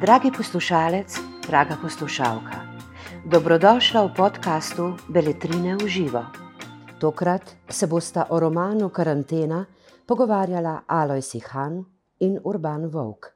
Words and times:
Dragi 0.00 0.30
poslušalec, 0.36 1.18
draga 1.46 1.76
poslušalka, 1.82 2.58
dobrodošla 3.26 4.06
v 4.06 4.14
podkastu 4.14 4.94
Beletrine 5.10 5.74
v 5.76 5.88
živo. 5.88 6.22
Tokrat 7.00 7.42
se 7.68 7.86
bosta 7.86 8.26
o 8.30 8.40
romanu 8.40 8.88
Karantena 8.88 9.66
pogovarjala 10.06 10.82
Alojsi 10.86 11.40
Han 11.50 11.84
in 12.20 12.38
Urban 12.44 12.86
Vovk. 12.86 13.26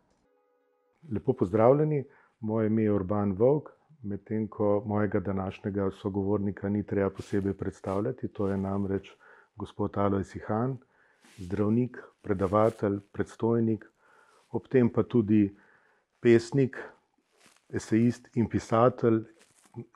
Lepo 1.12 1.32
pozdravljeni, 1.32 2.04
moje 2.40 2.66
ime 2.66 2.82
je 2.82 2.92
Urban 2.92 3.32
Vovk, 3.32 3.68
medtem 4.02 4.48
ko 4.48 4.82
mojega 4.86 5.20
današnjega 5.20 5.90
sogovornika 5.90 6.68
ni 6.68 6.86
treba 6.86 7.10
posebej 7.10 7.54
predstavljati. 7.54 8.28
To 8.28 8.48
je 8.48 8.56
namreč 8.56 9.10
gospod 9.56 9.98
Alojsi 9.98 10.38
Han, 10.46 10.78
zdravnik, 11.38 11.98
predavatelj, 12.22 13.00
predstojnik, 13.12 13.84
ob 14.50 14.68
tem 14.68 14.90
pa 14.90 15.02
tudi 15.02 15.48
pesnik, 16.20 16.78
esejist 17.68 18.28
in 18.34 18.48
pisatelj. 18.48 19.22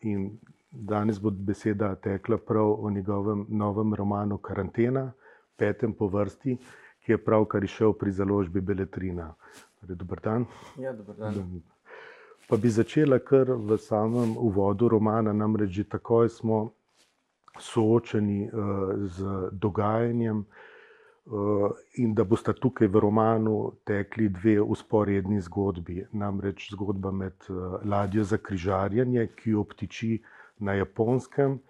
In 0.06 0.38
danes 0.70 1.18
bo 1.20 1.30
beseda 1.30 1.94
tekla 1.94 2.38
prav 2.38 2.84
o 2.84 2.90
njegovem 2.90 3.46
novem 3.48 3.94
romanu 3.94 4.38
Karantena, 4.38 5.12
petem 5.56 5.92
po 5.92 6.06
vrsti, 6.08 6.56
ki 7.02 7.12
je 7.12 7.18
pravkar 7.18 7.64
išel 7.64 7.92
pri 7.92 8.12
založbi 8.12 8.60
Beletrina. 8.60 9.34
Dober 9.82 10.20
dan. 10.20 10.46
Ja, 10.78 10.92
dober 10.92 11.16
dan. 11.16 11.62
Pa 12.48 12.56
bi 12.56 12.70
začela 12.70 13.18
kar 13.18 13.50
v 13.50 13.78
samem 13.78 14.36
uvodu 14.38 14.88
romana, 14.88 15.32
namreč 15.32 15.70
že 15.70 15.84
takoj 15.84 16.28
smo 16.28 16.70
soočeni 17.58 18.46
uh, 18.46 18.52
z 19.08 19.48
dogajanjem, 19.52 20.38
uh, 20.38 20.71
in 22.02 22.14
da 22.14 22.24
bosta 22.24 22.52
tukaj 22.52 22.88
v 22.88 23.00
romanu 23.00 23.72
tekli 23.86 24.28
dve 24.28 24.56
usporedni 24.60 25.40
zgodbi. 25.40 26.02
Namreč 26.12 26.70
zgodba 26.72 27.10
med 27.10 27.46
uh, 27.48 27.78
ladjo 27.84 28.24
za 28.24 28.38
križarjenje, 28.38 29.28
ki 29.36 29.54
obtiči 29.54 30.16
na 30.58 30.74
japonskem, 30.74 31.60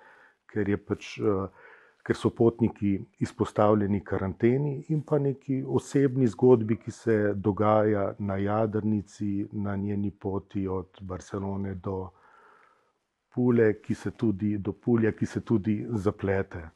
ker 0.48 0.72
pač. 0.86 1.18
Uh, 1.20 1.68
ker 2.02 2.18
so 2.18 2.32
potniki 2.34 2.96
izpostavljeni 3.22 4.00
karanteni, 4.04 4.72
in 4.90 5.04
pa 5.06 5.20
neki 5.22 5.60
osebni 5.62 6.26
zgodbi, 6.26 6.76
ki 6.76 6.90
se 6.90 7.14
dogaja 7.34 8.08
na 8.18 8.36
Jadrnici, 8.42 9.46
na 9.52 9.76
njeni 9.76 10.10
poti 10.10 10.66
od 10.68 10.98
Barcelone 11.00 11.74
do 11.74 12.10
Pule, 13.34 13.72
ki 13.82 13.94
se 13.94 14.10
tudi 14.10 14.58
do 14.58 14.72
Pulja, 14.72 15.12
ki 15.12 15.26
se 15.26 15.40
tudi 15.40 15.76
zaplete. 15.90 16.68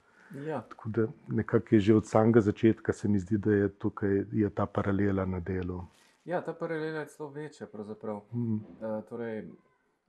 Ja. 0.44 0.60
Tako 0.68 0.88
da 0.88 1.06
nekako 1.28 1.74
je 1.74 1.80
že 1.80 1.94
od 1.94 2.06
samega 2.06 2.40
začetka, 2.40 2.92
se 2.92 3.08
mi 3.08 3.18
zdi, 3.18 3.38
da 3.38 3.52
je 3.52 3.68
tukaj 3.78 4.24
je 4.32 4.50
ta 4.50 4.66
paralela 4.66 5.24
na 5.24 5.40
delu. 5.40 5.84
Ja, 6.24 6.40
ta 6.44 6.52
paralela 6.52 7.00
je 7.00 7.06
celo 7.06 7.28
večja. 7.28 7.66
Mm. 8.32 8.54
Uh, 8.54 9.04
torej, 9.08 9.48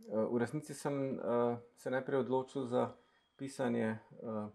uh, 0.08 0.34
v 0.34 0.38
resnici 0.38 0.74
sem 0.74 0.94
uh, 1.20 1.58
se 1.76 1.92
najprej 1.92 2.20
odločil 2.20 2.66
za 2.66 2.92
pisanje 3.38 3.98
uh, 4.24 4.50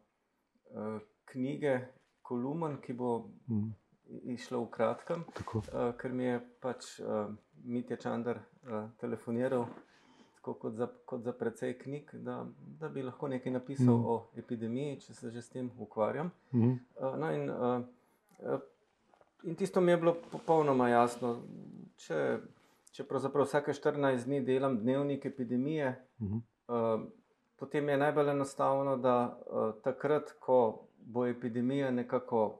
uh, 0.74 1.00
knjige 1.24 1.80
Kolumen, 2.22 2.80
ki 2.80 2.92
bo 2.92 3.28
Mm. 3.48 3.74
išla 4.24 4.58
v 4.58 4.66
kratkem, 4.70 5.24
Tako. 5.34 5.58
uh, 5.58 5.94
ker 5.96 6.12
mi 6.12 6.24
je 6.24 6.40
pač 6.60 7.00
uh, 7.00 7.30
Mitja 7.64 7.96
Čandar 7.96 8.38
uh, 8.38 8.90
telefoniral. 8.98 9.66
Tako 10.42 10.54
kot 10.54 10.74
za, 10.74 10.88
kot 11.06 11.22
za 11.22 11.32
precej 11.32 11.76
knjig, 11.78 12.08
da, 12.14 12.40
da 12.80 12.88
bi 12.88 13.02
lahko 13.02 13.28
nekaj 13.28 13.52
napisal 13.52 13.94
Mm. 13.94 14.06
o 14.06 14.14
epidemiji, 14.36 14.96
če 15.00 15.14
se 15.14 15.30
že 15.30 15.42
s 15.42 15.48
tem 15.50 15.68
ukvarjam. 15.78 16.30
Mm. 16.52 16.72
Uh, 16.96 17.14
no 17.16 17.28
in, 17.30 17.50
uh, 17.50 18.58
in 19.42 19.54
tisto 19.54 19.80
mi 19.80 19.92
je 19.92 19.96
bilo 19.96 20.16
popolnoma 20.32 20.88
jasno. 20.88 21.36
Če, 21.96 22.38
če 22.90 23.04
pravzaprav 23.04 23.46
vsake 23.46 23.70
14 23.72 24.26
dni 24.26 24.40
delam 24.42 24.78
dnevnik 24.78 25.26
epidemije, 25.26 25.92
Mm. 26.20 26.42
uh, 26.68 27.04
potem 27.56 27.88
je 27.88 27.96
najbolj 27.98 28.30
enostavno, 28.30 28.96
da 28.96 29.14
uh, 29.46 29.74
takrat, 29.82 30.32
ko 30.40 30.58
bo 30.98 31.26
epidemija 31.26 31.90
nekako 31.90 32.58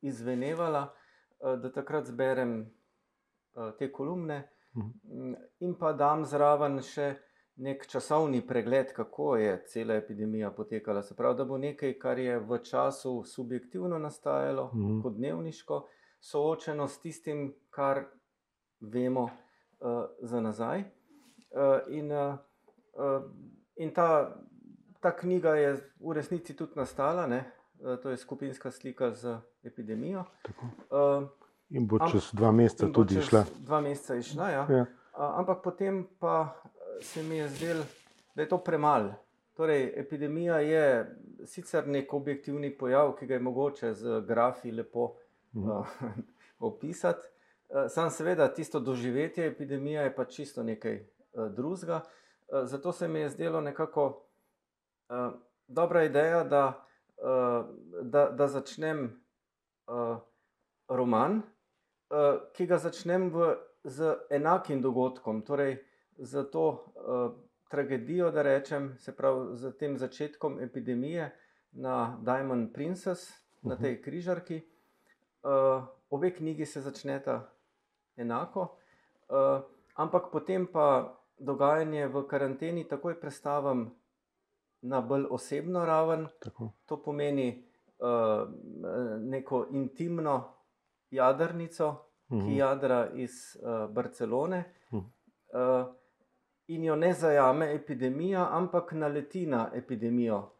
izvenevala, 0.00 0.86
uh, 1.40 1.60
da 1.60 1.72
takrat 1.72 2.06
zberem 2.06 2.70
uh, 3.54 3.70
te 3.78 3.92
kolumne 3.92 4.48
in 5.60 5.74
pa 5.78 5.92
dam 5.92 6.24
zraven 6.24 6.80
še 6.82 7.14
nek 7.56 7.86
časovni 7.86 8.40
pregled, 8.46 8.92
kako 8.92 9.36
je 9.36 9.64
cela 9.66 9.94
epidemija 9.94 10.50
potekala. 10.50 11.02
Se 11.02 11.14
pravi, 11.14 11.36
da 11.36 11.44
bo 11.44 11.58
nekaj, 11.58 11.98
kar 11.98 12.18
je 12.18 12.38
v 12.38 12.58
času 12.58 13.22
subjektivno 13.24 13.98
nastajalo, 13.98 14.70
Mhm. 14.74 15.02
kot 15.02 15.14
dnevniško, 15.14 15.86
soočeno 16.20 16.88
s 16.88 17.00
tistim, 17.00 17.54
kar 17.70 18.04
vemo 18.80 19.22
uh, 19.24 19.88
za 20.22 20.40
nazaj. 20.40 20.84
Uh, 21.50 21.80
in 21.88 22.12
uh, 22.12 22.34
uh, 22.94 23.22
in 23.76 23.90
ta, 23.90 24.36
ta 25.00 25.16
knjiga 25.16 25.54
je 25.54 25.72
v 26.00 26.12
resnici 26.12 26.56
tudi 26.56 26.72
nastala, 26.76 27.26
ne? 27.26 27.44
Uh, 27.80 27.96
to 27.96 28.10
je 28.10 28.16
skupinska 28.16 28.70
slika 28.70 29.10
z 29.10 29.36
epidemijo. 29.62 30.24
Tako. 30.42 30.66
Uh, 30.90 31.28
In 31.70 31.86
bo 31.86 31.96
Am- 32.00 32.10
čez 32.10 32.30
dva 32.32 32.50
meseca 32.52 32.88
tudi 32.88 33.18
išla. 33.18 33.44
Dva 33.58 33.80
meseca 33.80 34.14
je 34.14 34.22
šla, 34.24 34.48
ja. 34.50 34.66
Ja. 34.70 34.86
A, 35.12 35.34
ampak 35.36 35.62
potem 35.62 36.06
pa 36.18 36.54
eh, 36.64 36.70
se 37.02 37.22
mi 37.22 37.36
je 37.36 37.48
zdelo, 37.48 37.84
da 38.34 38.42
je 38.42 38.48
to 38.48 38.58
premalo. 38.58 39.14
Torej, 39.54 39.92
epidemija 39.96 40.58
je 40.58 40.84
sicer 41.44 41.86
nek 41.86 42.12
objektivni 42.12 42.70
pojav, 42.72 43.12
ki 43.12 43.26
ga 43.26 43.34
je 43.34 43.40
mogoče 43.40 43.94
z 43.94 44.20
grafi 44.20 44.72
lepo 44.72 45.14
Mhm. 45.52 45.70
uh, 45.70 45.86
opisati. 46.60 47.26
Uh, 47.68 47.76
sam 47.88 48.10
seveda 48.10 48.48
tisto 48.48 48.80
doživetje 48.80 49.46
epidemije 49.46 50.02
je 50.02 50.14
pa 50.14 50.24
čisto 50.24 50.62
nekaj 50.62 51.00
uh, 51.32 51.46
drugega. 51.48 52.00
Uh, 52.48 52.64
zato 52.64 52.92
se 52.92 53.08
mi 53.08 53.20
je 53.20 53.28
zdelo 53.30 53.60
nekako 53.60 54.22
uh, 55.08 55.32
dobra 55.68 56.04
ideja, 56.04 56.44
da, 56.44 56.84
uh, 57.16 57.66
da, 58.02 58.30
da 58.30 58.48
začnem 58.48 59.22
uh, 59.86 60.18
roman, 60.88 61.42
ki 62.52 62.66
ga 62.66 62.78
začnem 62.78 63.30
v, 63.30 63.56
z 63.84 64.16
enakim 64.30 64.82
dogodkom, 64.82 65.42
torej 65.42 65.78
z 66.18 66.44
to 66.52 66.64
uh, 66.68 67.32
tragedijo, 67.70 68.30
da 68.30 68.42
rečem, 68.42 68.94
se 68.98 69.12
pravi, 69.16 69.56
z 69.56 69.72
tem 69.78 69.98
začetkom 69.98 70.58
epidemije 70.60 71.30
na 71.72 72.18
Diamond 72.22 72.72
Princess, 72.74 73.30
na 73.62 73.74
Mhm. 73.74 73.82
tej 73.82 74.02
križarki. 74.02 74.62
Uh, 75.42 75.84
obe 76.10 76.30
knjigi 76.30 76.66
se 76.66 76.80
začneta 76.80 77.50
enako, 78.16 78.60
uh, 79.28 79.62
ampak 79.94 80.30
potem 80.32 80.66
pa 80.66 81.16
dogajanje 81.38 82.08
v 82.08 82.26
karanteni 82.26 82.84
takoj 82.84 83.20
prestavim 83.20 83.90
na 84.82 85.00
bolj 85.00 85.26
osebno 85.30 85.84
raven. 85.86 86.28
Tako. 86.40 86.72
To 86.86 87.02
pomeni 87.02 87.64
uh, 87.98 88.48
neko 89.20 89.66
intimno 89.70 90.59
jadrnico, 91.10 91.94
ki 92.28 92.34
Mhm. 92.36 92.52
jadra 92.52 93.10
iz 93.14 93.30
uh, 93.56 93.90
Barcelone 93.90 94.64
Mhm. 94.92 94.98
uh, 94.98 95.86
in 96.66 96.84
jo 96.84 96.96
ne 96.96 97.12
zajame 97.12 97.74
epidemija, 97.74 98.48
ampak 98.52 98.92
naleti 98.92 99.46
na 99.46 99.70
epidemijo 99.74 100.50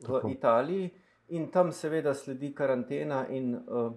v 0.00 0.06
Tako. 0.06 0.28
Italiji, 0.28 0.90
in 1.28 1.50
tam 1.50 1.72
seveda 1.72 2.14
sledi 2.14 2.54
karantena 2.54 3.28
in 3.28 3.54
uh, 3.56 3.92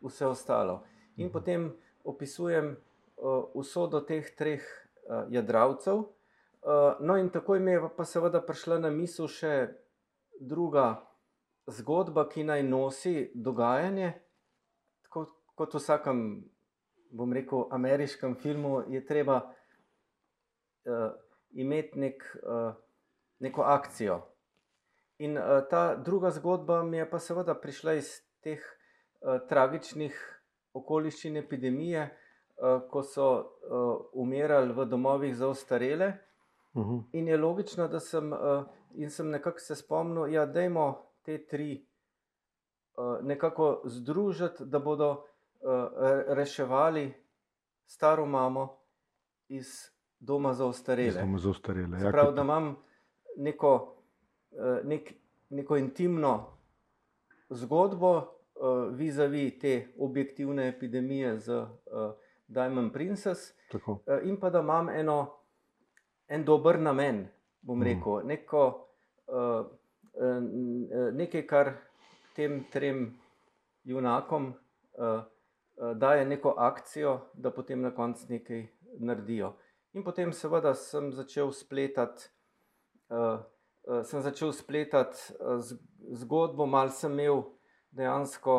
vse 0.00 0.26
ostalo. 0.26 0.82
In 1.16 1.26
Mhm. 1.26 1.32
potem 1.32 1.72
opisujem 2.04 2.76
uh, 3.16 3.44
usodo 3.54 4.00
teh 4.00 4.36
treh 4.36 4.62
uh, 5.08 5.24
jadravcev. 5.28 5.94
Uh, 5.96 6.04
no, 7.00 7.16
in 7.16 7.30
takoj 7.30 7.58
mi 7.58 7.70
je 7.70 7.88
pa 7.96 8.04
seveda 8.04 8.40
prišla 8.40 8.78
na 8.78 8.90
misel 8.90 9.26
še 9.28 9.68
druga 10.40 11.02
zgodba, 11.66 12.28
ki 12.28 12.44
naj 12.44 12.62
nosi 12.62 13.30
dogajanje. 13.34 14.12
Kot 15.56 15.72
v 15.72 15.80
vsakem, 15.80 16.18
bom 17.16 17.32
rekel, 17.32 17.64
ameriškem 17.72 18.34
filmu, 18.36 18.82
je 18.92 19.00
treba 19.08 19.38
uh, 19.40 21.12
imeti 21.56 21.98
nek, 21.98 22.24
uh, 22.42 22.74
neko 23.40 23.62
akcijo. 23.64 24.18
In 25.24 25.38
uh, 25.38 25.62
ta 25.70 25.94
druga 25.96 26.30
zgodba 26.30 26.82
mi 26.84 27.00
je 27.00 27.06
pa 27.10 27.18
seveda 27.18 27.54
prišla 27.56 27.94
iz 27.96 28.10
teh 28.44 28.60
uh, 28.60 29.38
tragičnih 29.48 30.18
okoliščin 30.76 31.38
epidemije, 31.40 32.02
uh, 32.04 32.82
ko 32.90 33.00
so 33.02 33.28
uh, 33.32 33.86
umirali 34.12 34.76
v 34.76 34.84
domovih 34.84 35.32
za 35.36 35.48
ostarele. 35.48 36.10
Mhm. 36.76 36.98
In 37.12 37.28
je 37.28 37.38
logično, 37.40 37.86
da 37.88 38.00
sem, 38.00 38.28
uh, 38.32 38.66
in 38.92 39.10
sem 39.10 39.30
nekako 39.32 39.64
se 39.64 39.74
spomnil, 39.76 40.26
da 40.26 40.32
ja, 40.34 40.44
dajmo 40.46 40.84
te 41.24 41.38
tri 41.46 41.70
uh, 41.80 43.24
nekako 43.24 43.80
združiti, 43.88 44.68
da 44.68 44.78
bodo 44.78 45.10
uh, 45.12 45.24
reševali 46.28 47.14
staro 47.86 48.26
mamo 48.26 48.76
iz 49.48 49.66
doma 50.18 50.54
za 50.54 50.66
ostarele. 50.66 51.22
Smo 51.22 51.38
za 51.38 51.50
ostarele. 51.50 51.98
Ja, 51.98 52.10
pravi, 52.10 52.28
ker- 52.28 52.34
da 52.34 52.42
imam 52.42 52.76
neko, 53.36 53.96
uh, 54.50 54.58
nek, 54.84 55.12
neko 55.50 55.76
intimno 55.76 56.56
zgodbo 57.50 58.16
uh, 58.16 58.24
vizavi 58.90 59.58
te 59.58 59.72
objektivne 59.98 60.68
epidemije 60.68 61.38
z 61.38 61.66
Diamond 62.48 62.92
Princess, 62.92 63.40
Tako. 63.70 63.98
in 64.22 64.36
pa 64.36 64.50
da 64.50 64.60
imam 64.60 64.88
eno, 64.88 65.32
en 66.28 66.44
dober 66.44 66.80
namen, 66.80 67.28
bom 67.60 67.78
Mhm. 67.78 67.88
rekel, 67.88 68.20
neko, 68.24 68.88
uh, 69.26 69.66
uh, 70.14 70.42
nekaj, 71.12 71.46
kar 71.46 71.72
tem 72.34 72.64
trem 72.64 73.18
junakom 73.84 74.54
daje 75.94 76.24
neko 76.24 76.54
akcijo, 76.58 77.20
da 77.34 77.50
potem 77.50 77.80
na 77.80 77.90
koncu 77.90 78.26
nekaj 78.28 78.66
naredijo. 78.98 79.52
In 79.92 80.04
potem, 80.04 80.32
seveda, 80.32 80.74
sem 80.74 81.12
začel 81.12 81.52
spletati. 81.52 82.28
Uh, 83.08 83.38
uh, 83.84 84.02
sem 84.02 84.20
začel 84.20 84.52
spletati 84.52 85.18
uh, 85.34 85.60
z- 85.60 85.78
zgodbo, 86.14 86.66
malo 86.66 86.90
sem 86.90 87.12
imel 87.12 87.42
dejansko, 87.90 88.56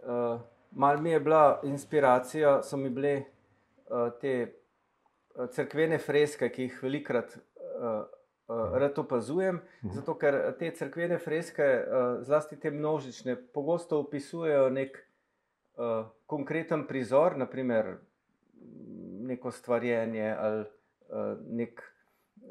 uh, 0.00 0.40
malo 0.70 1.00
mi 1.00 1.10
je 1.10 1.20
bila 1.20 1.60
inspiracija, 1.64 2.62
so 2.62 2.76
mi 2.76 2.90
bile 2.90 3.24
uh, 3.86 4.10
te 4.12 4.54
cerkvene 5.48 5.98
freske, 5.98 6.48
ki 6.48 6.62
jih 6.62 6.82
velikrat 6.82 7.34
uh, 7.34 8.04
uh, 8.48 8.74
rad 8.74 8.98
opazujem, 8.98 9.60
Mhm. 9.82 9.92
zato 9.92 10.14
ker 10.14 10.56
te 10.58 10.70
cerkvene 10.70 11.18
freske, 11.18 11.62
uh, 11.62 12.22
zlasti 12.22 12.56
te 12.56 12.70
množične, 12.70 13.36
pogosto 13.54 14.00
opisujejo 14.00 14.68
nek 14.70 14.98
uh, 15.78 16.06
konkreten 16.26 16.86
prizor, 16.86 17.36
naprimer 17.36 17.96
neko 19.30 19.50
stvarjenje 19.50 20.36
ali 20.38 20.60
uh, 20.60 21.38
nek. 21.50 21.82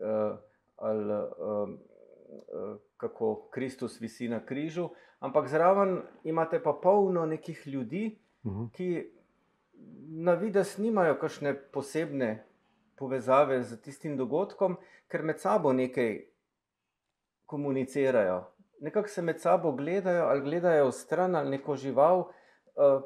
Uh, 0.01 0.37
ali 0.77 1.13
uh, 1.13 1.69
uh, 1.69 2.77
kako 2.97 3.47
Kristus 3.51 4.01
visi 4.01 4.27
na 4.29 4.39
križu, 4.45 4.89
ampak 5.19 5.47
zraven 5.47 6.01
imate 6.23 6.63
pa 6.63 6.73
polno 6.83 7.25
nekih 7.25 7.67
ljudi, 7.67 8.17
Mhm. 8.45 8.65
ki 8.71 9.11
na 10.07 10.33
vides 10.33 10.77
nimajo 10.77 11.17
kakšne 11.19 11.53
posebne 11.71 12.43
povezave 12.95 13.63
z 13.63 13.81
tistim 13.81 14.17
dogodkom, 14.17 14.77
ker 15.07 15.23
med 15.23 15.39
sabo 15.39 15.73
nekaj 15.73 16.21
komunicirajo. 17.45 18.45
Nekako 18.79 19.07
se 19.07 19.21
med 19.21 19.41
sabo 19.41 19.71
gledajo, 19.71 20.25
ali 20.25 20.41
gledajo 20.41 20.87
v 20.87 20.91
stran, 20.91 21.35
ali 21.35 21.49
neko 21.49 21.75
žival. 21.75 22.19
Uh, 22.19 22.27
uh, 22.77 23.01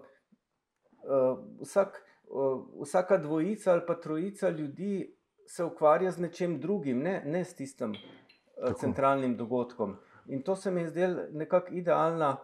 vsak, 1.62 2.04
uh, 2.28 2.66
vsaka 2.82 3.18
dvojica 3.18 3.72
ali 3.72 3.82
pa 3.88 3.96
trojica 3.96 4.50
ljudi 4.50 5.18
se 5.48 5.64
ukvarja 5.64 6.12
z 6.12 6.22
nečim 6.22 6.60
drugim, 6.60 7.00
ne, 7.00 7.24
ne 7.26 7.46
s 7.46 7.56
tistim 7.56 7.92
uh, 7.92 7.98
Tako. 8.68 8.80
centralnim 8.80 9.38
dogodkom. 9.38 9.98
In 10.28 10.44
to 10.44 10.56
se 10.56 10.72
mi 10.72 10.82
je 10.82 10.90
zdelo 10.90 11.22
nekako 11.32 11.74
idealna 11.74 12.38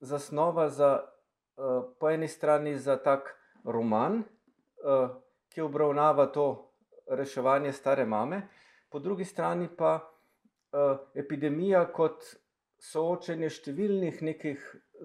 zasnova 0.00 0.68
za, 0.68 1.04
po 2.00 2.10
eni 2.10 2.28
strani 2.28 2.78
za 2.78 2.96
tak 2.96 3.36
roman, 3.64 4.22
ki 5.48 5.60
obravnava 5.60 6.26
to 6.26 6.72
reševanje 7.10 7.72
stare 7.72 8.06
mame, 8.06 8.48
po 8.90 8.98
drugi 8.98 9.24
strani 9.24 9.68
pa 9.76 10.00
epidemija 11.14 11.84
kot 11.92 12.24
soočenje 12.82 13.50
številnih 13.50 14.22
nekih 14.22 14.64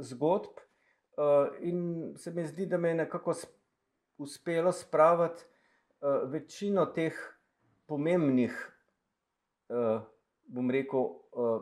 zgodb, 0.10 0.64
in 1.60 2.14
se 2.18 2.32
mi 2.32 2.46
zdi, 2.46 2.66
da 2.66 2.78
me 2.78 2.90
je 2.90 2.96
nekako 2.96 3.34
sp- 3.34 3.56
uspelo 4.18 4.72
spraviti 4.72 5.44
uh, 6.02 6.32
večino 6.32 6.86
teh 6.86 7.14
pomembnih, 7.86 8.54
uh, 9.70 10.02
bom 10.48 10.72
rekel, 10.72 11.00
uh, 11.00 11.62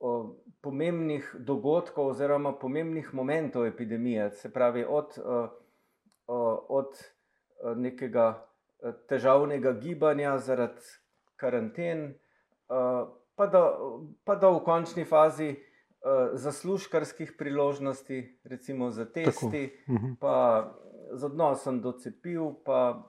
uh, 0.00 0.30
pomembnih 0.60 1.36
dogodkov 1.38 2.06
oziroma 2.06 2.52
pomembnih 2.58 3.14
momentov 3.14 3.66
epidemije, 3.66 4.30
se 4.30 4.52
pravi 4.52 4.84
od, 4.88 5.18
uh, 5.18 5.48
uh, 6.26 6.58
od 6.68 7.04
nekega 7.76 8.46
težavnega 9.08 9.72
gibanja 9.72 10.38
zaradi 10.38 10.80
karanten, 11.36 12.14
uh, 12.68 13.08
pa, 13.34 13.46
da, 13.46 13.62
pa 14.24 14.36
da 14.36 14.50
v 14.50 14.60
končni 14.64 15.04
fazi 15.04 15.54
zaslužkarskih 16.34 17.32
priložnosti, 17.32 18.16
recimo 18.44 18.90
za 18.90 19.04
testi, 19.04 19.72
Mhm. 19.88 20.12
pa 20.14 20.70
z 21.12 21.24
odnosom 21.24 21.80
do 21.80 21.92
cepiv, 21.92 22.40
pa 22.64 23.02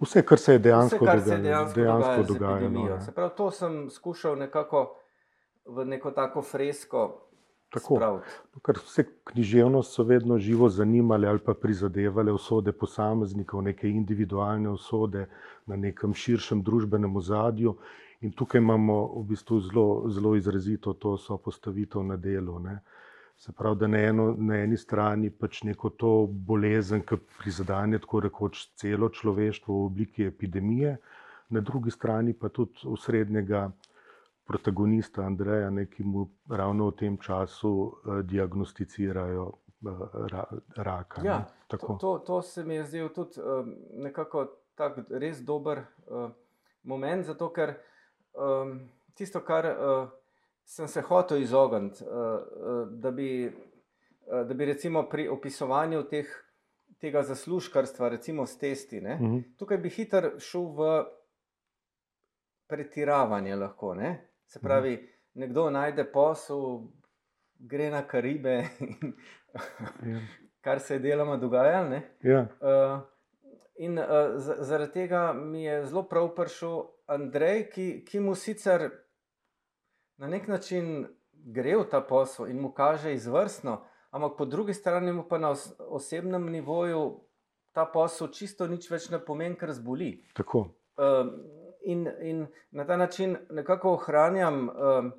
Vse, 0.00 0.22
kar 0.22 0.38
se 0.38 0.52
je 0.52 0.58
dejansko 0.60 1.04
vse, 1.04 1.20
se 1.20 1.30
je 1.30 1.38
dejansko, 1.38 1.74
dejansko 1.74 2.06
dejansko 2.06 2.32
dogajalo. 2.34 2.68
dogajalo. 2.68 2.88
ja. 2.88 3.00
Se 3.00 3.12
pravi, 3.12 3.30
to 3.36 3.50
sem 3.50 3.90
skušal 3.90 4.36
nekako 4.36 4.96
v 5.66 5.84
neko 5.84 6.10
tako 6.10 6.42
fresko 6.42 7.26
Tako. 7.70 7.94
spraviti. 7.94 8.28
Ker 8.62 8.76
vse 8.76 9.04
književnost 9.24 9.92
so 9.92 10.02
vedno 10.02 10.38
živo 10.38 10.68
zanimale 10.68 11.28
ali 11.28 11.38
pa 11.38 11.54
prizadevale 11.54 12.32
usode 12.32 12.72
posameznikov, 12.72 13.62
neke 13.62 13.88
individualne 13.88 14.70
usode 14.70 15.26
na 15.66 15.76
nekem 15.76 16.14
širšem 16.14 16.62
družbenem 16.62 17.16
ozadju. 17.16 17.76
In 18.20 18.32
tukaj 18.36 18.60
imamo 18.60 18.96
v 19.16 19.22
bistvu 19.32 19.60
zelo, 19.60 19.86
zelo 20.12 20.34
izrazito 20.36 20.92
to 20.92 21.16
sopostavitev 21.18 22.02
na 22.04 22.16
delu. 22.16 22.58
Ne. 22.58 22.80
Se 23.36 23.52
pravi, 23.52 23.78
da 23.80 23.86
na, 23.86 23.98
eno, 23.98 24.34
na 24.38 24.58
eni 24.60 24.76
strani 24.76 25.30
pač 25.30 25.62
neko 25.64 25.90
to 25.90 26.10
bolezen, 26.28 27.00
ki 27.00 27.16
prizadene 27.38 27.98
tako 27.98 28.20
rekoč 28.26 28.66
celo 28.76 29.08
človeštvo 29.08 29.76
v 29.78 29.86
obliki 29.86 30.26
epidemije, 30.28 30.98
na 31.48 31.60
drugi 31.60 31.90
strani 31.90 32.34
pa 32.36 32.48
tudi 32.48 32.84
osrednjega 32.84 33.70
protagonista 34.44 35.24
Andreja, 35.24 35.70
ne, 35.70 35.86
ki 35.86 36.04
mu 36.04 36.26
ravno 36.50 36.90
v 36.90 36.96
tem 36.98 37.16
času 37.22 37.70
uh, 37.72 38.20
diagnosticirajo 38.26 39.46
uh, 39.48 40.00
ra, 40.32 40.44
raka. 40.76 41.22
Ja, 41.24 41.38
ne. 41.38 41.64
to, 41.68 41.76
Tako. 41.76 41.96
to, 42.00 42.18
to 42.26 42.42
se 42.42 42.64
mi 42.64 42.74
je 42.74 42.84
zdel 42.84 43.08
tudi 43.14 43.40
um, 43.40 43.72
nekako 44.04 44.48
tak 44.74 44.98
res 45.08 45.40
dober 45.40 45.86
uh, 46.10 46.28
moment, 46.82 47.24
zato 47.24 47.48
ker 47.54 47.78
um, 48.34 48.80
tisto, 49.14 49.40
kar 49.40 49.66
uh, 49.66 50.08
sem 50.64 50.88
se 50.88 51.00
hotel 51.02 51.38
izogniti, 51.38 52.04
uh, 52.04 52.10
uh, 52.10 52.88
da, 52.92 53.10
bi, 53.10 53.46
uh, 53.46 54.44
da 54.44 54.54
bi 54.54 54.64
recimo 54.64 55.02
pri 55.04 55.28
opisovanju 55.28 56.02
teh, 56.04 56.26
tega 56.98 57.22
zaslužkarstva, 57.22 58.08
recimo 58.10 58.46
s 58.46 58.58
testi, 58.58 59.00
ne, 59.00 59.14
Mhm. 59.16 59.38
tukaj 59.56 59.78
bi 59.78 59.88
hitro 59.90 60.38
šel 60.38 60.66
v 60.68 61.04
pretiravanje. 62.66 63.56
Lahko, 63.56 63.94
ne? 63.94 64.10
Se 64.46 64.58
Mhm. 64.58 64.66
pravi, 64.66 64.94
nekdo 65.34 65.70
najde 65.70 66.04
posel, 66.06 66.80
gre 67.56 67.90
na 67.90 68.02
Karibe, 68.02 68.64
in 68.80 69.12
Ja. 70.02 70.18
kar 70.60 70.80
se 70.80 70.94
je 70.94 70.98
deloma 71.00 71.36
dogajalo. 71.36 71.88
ne. 71.88 72.02
Ja, 72.22 72.46
Uh, 72.60 73.00
in 73.76 73.98
uh, 73.98 74.04
zaradi 74.36 74.92
tega 74.92 75.32
mi 75.32 75.64
je 75.64 75.86
zelo 75.86 76.02
prav 76.02 76.34
prišel 76.34 76.82
Andrej, 77.10 77.64
ki, 77.74 77.86
ki 78.06 78.20
mu 78.22 78.34
sicer 78.38 78.84
na 80.20 80.28
nek 80.30 80.46
način 80.48 81.08
gre 81.32 81.74
v 81.80 81.88
ta 81.90 82.00
posel 82.06 82.50
in 82.52 82.60
mu 82.62 82.70
kaže 82.72 83.14
izvrstno, 83.14 83.80
ampak 84.10 84.36
po 84.38 84.44
drugi 84.44 84.74
strani 84.74 85.12
mu 85.12 85.24
pa 85.28 85.38
na 85.38 85.50
os 85.50 85.64
osebnem 85.78 86.46
nivoju 86.52 87.02
ta 87.72 87.86
posel 87.86 88.28
čisto 88.30 88.66
nič 88.66 88.90
več 88.90 89.08
ne 89.10 89.18
pomeni, 89.18 89.56
ker 89.58 89.72
zboli. 89.72 90.20
tako. 90.34 90.68
Um, 91.00 91.30
in, 91.82 92.06
in 92.22 92.46
na 92.70 92.84
ta 92.84 92.96
način 92.96 93.36
nekako 93.50 93.94
ohranjam 93.96 94.68
um, 94.68 95.12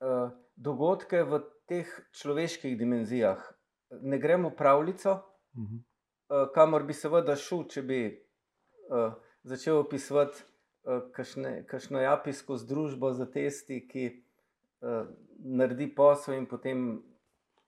uh, 0.00 0.30
dogodke 0.56 1.22
v 1.22 1.40
teh 1.66 1.88
človeških 2.12 2.78
dimenzijah. 2.78 3.40
Ne 4.00 4.18
gremo 4.18 4.48
v 4.48 4.56
pravljico, 4.56 5.18
Mhm. 5.56 5.76
uh, 6.30 6.46
kamor 6.54 6.84
bi 6.86 6.94
seveda 6.94 7.34
šel, 7.36 7.64
če 7.66 7.82
bi 7.82 7.96
uh, 8.06 9.12
začel 9.42 9.80
opisovati 9.82 10.38
uh, 10.38 10.49
kakšne, 10.84 11.64
kakšno 11.68 12.00
japijsko 12.00 12.56
združbo 12.56 13.12
za 13.12 13.26
testi, 13.30 13.80
ki 13.88 14.04
uh, 14.80 15.06
naredi 15.44 15.88
posel 15.94 16.38
in 16.38 16.46
potem 16.46 17.02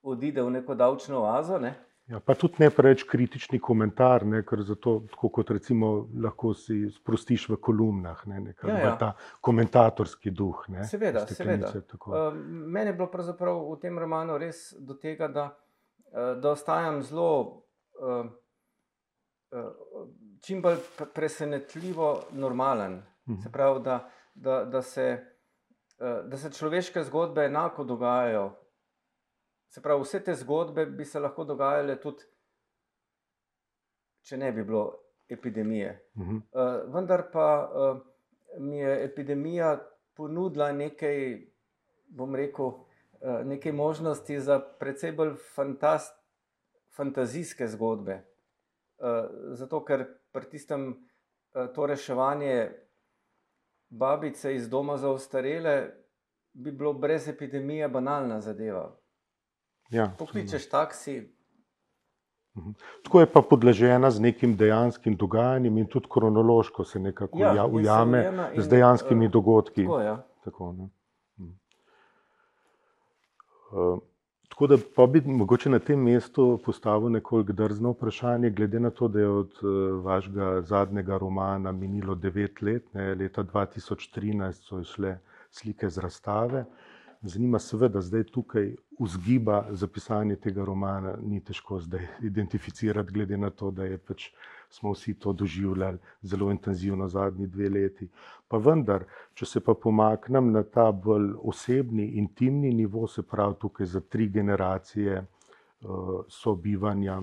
odide 0.03 0.43
v 0.43 0.51
neko 0.51 0.75
davčno 0.75 1.23
oazo. 1.23 1.59
Ne? 1.59 1.75
Ja, 2.11 2.19
pa 2.21 2.35
tudi 2.35 2.59
ne 2.59 2.67
preveč 2.71 3.05
kritični 3.09 3.61
komentar, 3.63 4.25
ne, 4.27 4.43
ker 4.45 4.61
zato, 4.67 4.97
tako 5.13 5.29
kot 5.39 5.51
recimo, 5.55 5.93
lahko 6.25 6.51
si 6.59 6.91
sprostiš 6.91 7.47
v 7.53 7.59
kolumnah, 7.63 8.25
ne, 8.27 8.41
nekaj, 8.49 8.71
Ja, 8.71 8.79
ja, 8.83 8.95
ta 8.99 9.13
komentatorski 9.41 10.33
duh. 10.35 10.65
Ne, 10.69 10.85
Seveda, 10.89 11.23
seveda. 11.31 11.71
tako. 11.89 12.11
Uh, 12.11 12.35
meni 12.75 12.91
je 12.91 12.97
bilo 12.99 13.07
pravzaprav 13.11 13.63
v 13.71 13.79
tem 13.81 13.99
romanu 13.99 14.37
res 14.39 14.73
do 14.79 14.99
tega, 14.99 15.29
da, 15.29 15.47
uh, 16.11 16.35
da 16.43 16.53
ostajam 16.57 17.01
zelo, 17.07 17.63
uh, 18.03 18.27
uh, 19.55 19.71
čim 20.43 20.63
bolj 20.63 20.79
pre- 20.99 21.07
presenetljivo 21.15 22.23
normalen. 22.33 23.03
Mhm. 23.29 23.41
Se 23.43 23.53
pravi, 23.53 23.83
da, 23.83 24.11
da, 24.35 24.65
da, 24.65 24.83
se, 24.83 25.25
uh, 25.99 26.31
da 26.31 26.37
se 26.37 26.53
človeške 26.53 27.03
zgodbe 27.05 27.45
enako 27.45 27.85
dogajajo. 27.85 28.51
Se 29.69 29.83
pravi, 29.83 30.03
vse 30.03 30.21
te 30.25 30.35
zgodbe 30.35 30.87
bi 30.87 31.05
se 31.05 31.21
lahko 31.21 31.45
dogajale 31.45 32.01
tudi, 32.01 32.25
če 34.23 34.37
ne 34.37 34.53
bi 34.53 34.65
bilo 34.65 34.99
epidemije. 35.29 36.11
Mhm. 36.19 36.37
Uh, 36.37 36.95
vendar 36.95 37.31
pa 37.33 37.71
uh, 37.75 38.01
mi 38.59 38.79
je 38.79 39.05
epidemija 39.05 39.79
ponudila 40.15 40.73
nekaj, 40.73 41.39
bom 42.09 42.35
rekel, 42.37 42.73
neke 43.45 43.73
možnosti 43.73 44.41
za 44.41 44.59
precej 44.79 45.13
bolj 45.13 45.35
fantast, 45.55 46.13
fantazijske 46.97 47.69
zgodbe. 47.69 48.32
Uh, 49.03 49.09
zato, 49.59 49.81
ker 49.85 50.05
pri 50.31 50.47
tistem 50.47 50.93
uh, 50.95 51.67
to 51.75 51.87
reševanje 51.87 52.71
babice 53.91 54.55
iz 54.55 54.69
doma 54.71 54.97
za 54.97 55.11
ostarele 55.11 55.91
bi 56.53 56.73
bilo 56.73 56.93
brez 56.93 57.29
epidemije 57.29 57.89
banalna 57.89 58.41
zadeva. 58.41 58.93
Ja, 59.91 60.13
Pokličeš 60.19 60.69
taksi. 60.69 61.35
Mhm. 62.57 62.71
Tako 63.05 63.21
je 63.21 63.33
pa 63.33 63.43
podležena 63.43 64.11
z 64.11 64.21
nekim 64.21 64.57
dejanskim 64.57 65.17
dogajanjem, 65.17 65.79
in 65.79 65.87
tudi 65.87 66.07
kronološko 66.13 66.85
se 66.85 66.99
nekako 66.99 67.39
Ja, 67.39 67.55
ja, 67.55 67.67
ujame 67.67 68.25
in, 68.55 68.63
z 68.63 68.69
dejanskimi 68.69 69.27
eh, 69.27 69.29
dogodki. 69.29 69.83
Tako, 69.83 70.01
ja. 70.01 70.23
Tako, 70.45 70.73
ne. 70.73 70.89
Mhm. 71.39 71.53
Tako 74.63 74.77
da 74.77 74.83
pa 74.97 75.07
bi 75.07 75.21
mogoče 75.27 75.71
na 75.71 75.79
tem 75.79 75.99
mestu 75.99 76.61
postavil 76.65 77.11
nekoliko 77.11 77.53
drzno 77.53 77.91
vprašanje, 77.91 78.51
glede 78.51 78.81
na 78.81 78.91
to, 78.91 79.09
da 79.09 79.21
je 79.21 79.29
od 79.29 79.51
eh, 79.63 79.67
vašega 80.05 80.61
zadnjega 80.63 81.19
romana 81.19 81.73
minilo 81.73 82.15
devet 82.15 82.63
let, 82.63 82.95
ne, 82.95 83.15
leta 83.15 83.43
2013 83.45 84.53
so 84.53 84.79
išle 84.81 85.19
slike 85.51 85.91
z 85.91 85.99
razstave. 85.99 86.65
Zanima 87.23 87.59
seveda 87.59 88.01
zdaj 88.01 88.25
tukaj 88.31 88.71
vzgiba 89.01 89.65
za 89.71 89.87
pisanje 89.87 90.37
tega 90.37 90.65
romana, 90.65 91.17
ni 91.23 91.41
težko 91.41 91.81
zdaj 91.81 92.07
identificirati, 92.23 93.13
glede 93.13 93.37
na 93.37 93.51
to, 93.51 93.71
da 93.71 93.85
je 93.85 93.99
pač 93.99 94.29
smo 94.73 94.93
vsi 94.93 95.15
to 95.15 95.33
doživljali 95.33 95.99
zelo 96.23 96.51
intenzivno 96.51 97.09
zadnji 97.09 97.47
dve 97.47 97.69
leti. 97.69 98.09
Pa 98.49 98.57
vendar, 98.57 99.05
če 99.35 99.47
se 99.47 99.61
pa 99.61 99.75
pomaknem 99.75 100.53
na 100.53 100.63
ta 100.63 100.89
bolj 100.93 101.33
osebni, 101.53 102.07
intimni 102.23 102.73
nivo, 102.75 103.07
se 103.07 103.23
pravi 103.23 103.55
tukaj 103.61 103.87
za 103.87 104.01
tri 104.01 104.29
generacije 104.29 105.19
uh, 105.21 106.25
sobivanja 106.29 107.21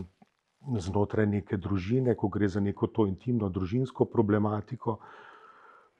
znotraj 0.77 1.25
neke 1.25 1.57
družine, 1.57 2.15
ko 2.15 2.27
gre 2.27 2.47
za 2.47 2.59
neko 2.59 2.87
to 2.87 3.07
intimno 3.07 3.49
družinsko 3.49 4.05
problematiko, 4.05 4.99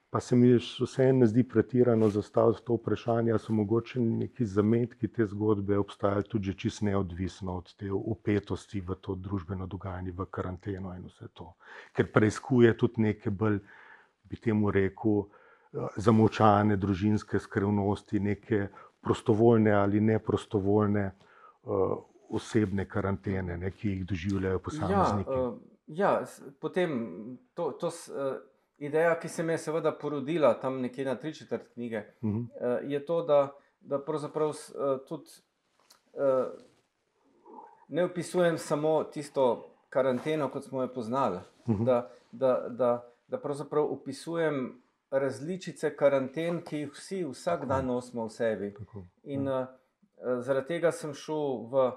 pa 0.09 0.19
se 0.19 0.35
mi 0.35 0.55
vseeno 0.57 1.19
ne 1.19 1.27
zdi 1.27 1.43
pretirano 1.43 2.09
zastaviti 2.09 2.65
to 2.65 2.73
vprašanje, 2.73 3.31
ali 3.31 3.39
so 3.39 3.53
mogoče 3.53 3.99
neki 3.99 4.45
zametki 4.45 5.07
te 5.07 5.25
zgodbe 5.25 5.77
obstajali 5.77 6.23
tudi 6.23 6.45
že 6.45 6.53
čist 6.53 6.81
neodvisno 6.81 7.57
od 7.57 7.75
te 7.75 7.91
upetosti 7.91 8.81
v 8.81 8.95
to 8.95 9.15
družbeno 9.15 9.67
dogajanje, 9.67 10.11
v 10.11 10.25
karanteno 10.25 10.95
in 10.95 11.05
vse 11.05 11.27
to. 11.33 11.53
Ker 11.93 12.11
preizkuje 12.11 12.77
tudi 12.77 13.01
neke 13.01 13.29
bolj, 13.29 13.59
bi 14.23 14.35
temu 14.35 14.71
rekel, 14.71 15.23
eh, 15.73 15.87
zamočane 15.97 16.77
družinske 16.77 17.39
skrivnosti, 17.39 18.19
neke 18.19 18.67
prostovoljne 19.01 19.71
ali 19.71 20.01
neprostovoljne 20.01 21.11
uh, 21.63 21.97
osebne 22.29 22.85
karantene, 22.85 23.57
ne, 23.57 23.71
ki 23.71 23.89
jih 23.89 24.05
doživljajo 24.05 24.53
Ja, 24.53 24.59
posamezniki. 24.59 25.29
uh, 25.29 25.53
ja, 25.87 26.25
potem 26.59 26.91
to, 27.53 27.71
to 27.71 27.87
uh, 27.87 28.35
ideja, 28.79 29.15
ki 29.15 29.29
se 29.29 29.43
mi 29.43 29.53
je 29.53 29.57
seveda 29.59 29.91
porodila 29.91 30.53
tam 30.53 30.81
nekje 30.81 31.05
na 31.05 31.15
tri 31.15 31.33
četrt 31.33 31.67
knjige, 31.69 32.03
Mhm. 32.21 32.37
uh, 32.37 32.45
je 32.83 33.05
to, 33.05 33.21
da, 33.23 33.51
da 33.81 33.99
pravzaprav 33.99 34.49
uh, 34.49 34.55
tudi 35.07 35.29
uh, 36.13 36.47
ne 37.87 38.03
opisujem 38.03 38.57
samo 38.57 39.03
tisto 39.03 39.45
karanteno, 39.89 40.49
kot 40.49 40.63
smo 40.63 40.81
jo 40.81 40.87
poznali, 40.87 41.39
Mhm. 41.67 41.83
da, 41.83 41.97
da, 42.31 42.65
da, 42.69 42.91
da 43.27 43.39
pravzaprav 43.39 43.83
opisujem 43.85 44.81
različice 45.11 45.95
karanten, 45.95 46.61
ki 46.61 46.77
jih 46.77 46.91
vsi 46.91 47.23
vsak 47.25 47.65
dan 47.65 47.85
nosimo 47.85 48.25
v 48.25 48.29
sebi. 48.29 48.73
Tako. 48.73 49.03
In 49.23 49.47
uh, 49.47 49.65
zaradi 50.39 50.67
tega 50.67 50.91
sem 50.91 51.13
šel 51.13 51.35
v 51.67 51.91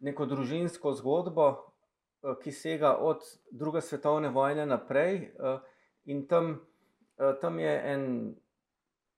neko 0.00 0.26
družinsko 0.26 0.92
zgodbo, 0.92 1.46
uh, 1.48 2.36
ki 2.36 2.52
sega 2.52 2.96
od 2.96 3.20
druge 3.50 3.80
svetovne 3.80 4.28
vojne 4.28 4.66
naprej. 4.66 5.32
Uh, 5.38 5.60
in 6.04 6.26
tam, 6.26 6.60
uh, 7.18 7.34
tam 7.40 7.58
je 7.58 7.80
en 7.92 8.34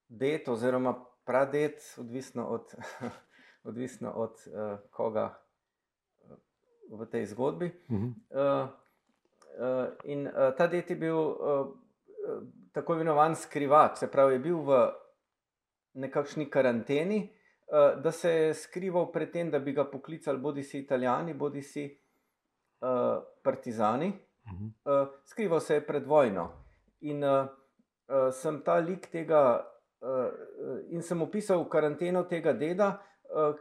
det, 0.09 0.49
oziroma 0.49 0.95
pradet, 1.25 1.95
odvisno 1.99 2.47
od, 2.47 2.75
odvisno 3.71 4.11
od 4.11 4.31
uh, 4.47 4.79
koga 4.91 5.35
uh, 6.21 6.37
v 6.99 7.07
tej 7.07 7.27
zgodbi. 7.27 7.73
Mhm. 7.91 8.09
Uh, 8.31 8.69
uh, 9.59 9.87
in 10.05 10.27
uh, 10.27 10.55
ta 10.57 10.67
det 10.67 10.91
je 10.91 10.97
bil 10.97 11.17
uh, 11.17 11.37
uh, 11.39 12.43
tako 12.73 12.95
imenovan 12.95 13.37
skrivač, 13.37 13.99
se 13.99 14.11
pravi, 14.11 14.35
je 14.35 14.39
bil 14.39 14.59
v 14.59 14.83
nekakšni 15.95 16.51
karanteni, 16.51 17.23
uh, 17.27 18.03
da 18.03 18.13
se 18.13 18.31
je 18.31 18.55
skrival 18.55 19.13
pred 19.13 19.33
tem, 19.33 19.51
da 19.51 19.59
bi 19.59 19.73
ga 19.73 19.85
poklicali 19.85 20.39
bodi 20.39 20.63
si 20.63 20.79
italijani, 20.79 21.35
bodi 21.35 21.63
si 21.63 21.87
uh, 22.81 23.23
partizani. 23.43 24.13
Mhm. 24.47 24.67
Uh, 24.85 25.09
skrival 25.25 25.61
se 25.61 25.75
je 25.75 25.87
pred 25.87 26.07
vojno. 26.07 26.62
In 27.03 27.25
uh, 27.25 27.49
sem 28.33 28.61
ta 28.63 28.79
lik 28.79 29.09
tega, 29.11 29.43
uh, 30.03 30.31
in 30.95 31.03
sem 31.03 31.23
opisal 31.23 31.65
karanteno 31.71 32.25
tega 32.31 32.53
deda, 32.53 32.93
uh, 33.35 33.59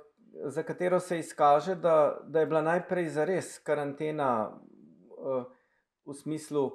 za 0.53 0.63
katero 0.63 0.99
se 0.99 1.19
izkaže, 1.19 1.75
da, 1.75 2.21
da 2.23 2.39
je 2.39 2.45
bila 2.45 2.61
najprej 2.61 3.09
zares 3.09 3.57
karantena 3.59 4.51
uh, 5.17 5.43
v 6.05 6.13
smislu 6.13 6.69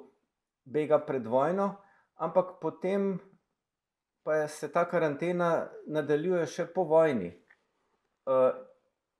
bega 0.65 0.99
pred 0.99 1.27
vojno, 1.27 1.75
ampak 2.19 2.59
potem 2.61 3.17
pa 4.23 4.47
se 4.47 4.71
ta 4.71 4.83
karantena 4.89 5.69
nadaljuje 5.87 6.45
še 6.51 6.65
po 6.75 6.83
vojni. 6.83 7.31
Uh, 8.27 8.51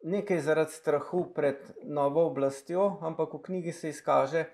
nekaj 0.04 0.42
zaradi 0.44 0.76
strahu 0.76 1.34
pred 1.34 1.72
novo 1.84 2.26
oblastjo, 2.28 2.98
ampak 3.02 3.34
v 3.34 3.42
knjigi 3.46 3.72
se 3.72 3.90
izkaže, 3.90 4.46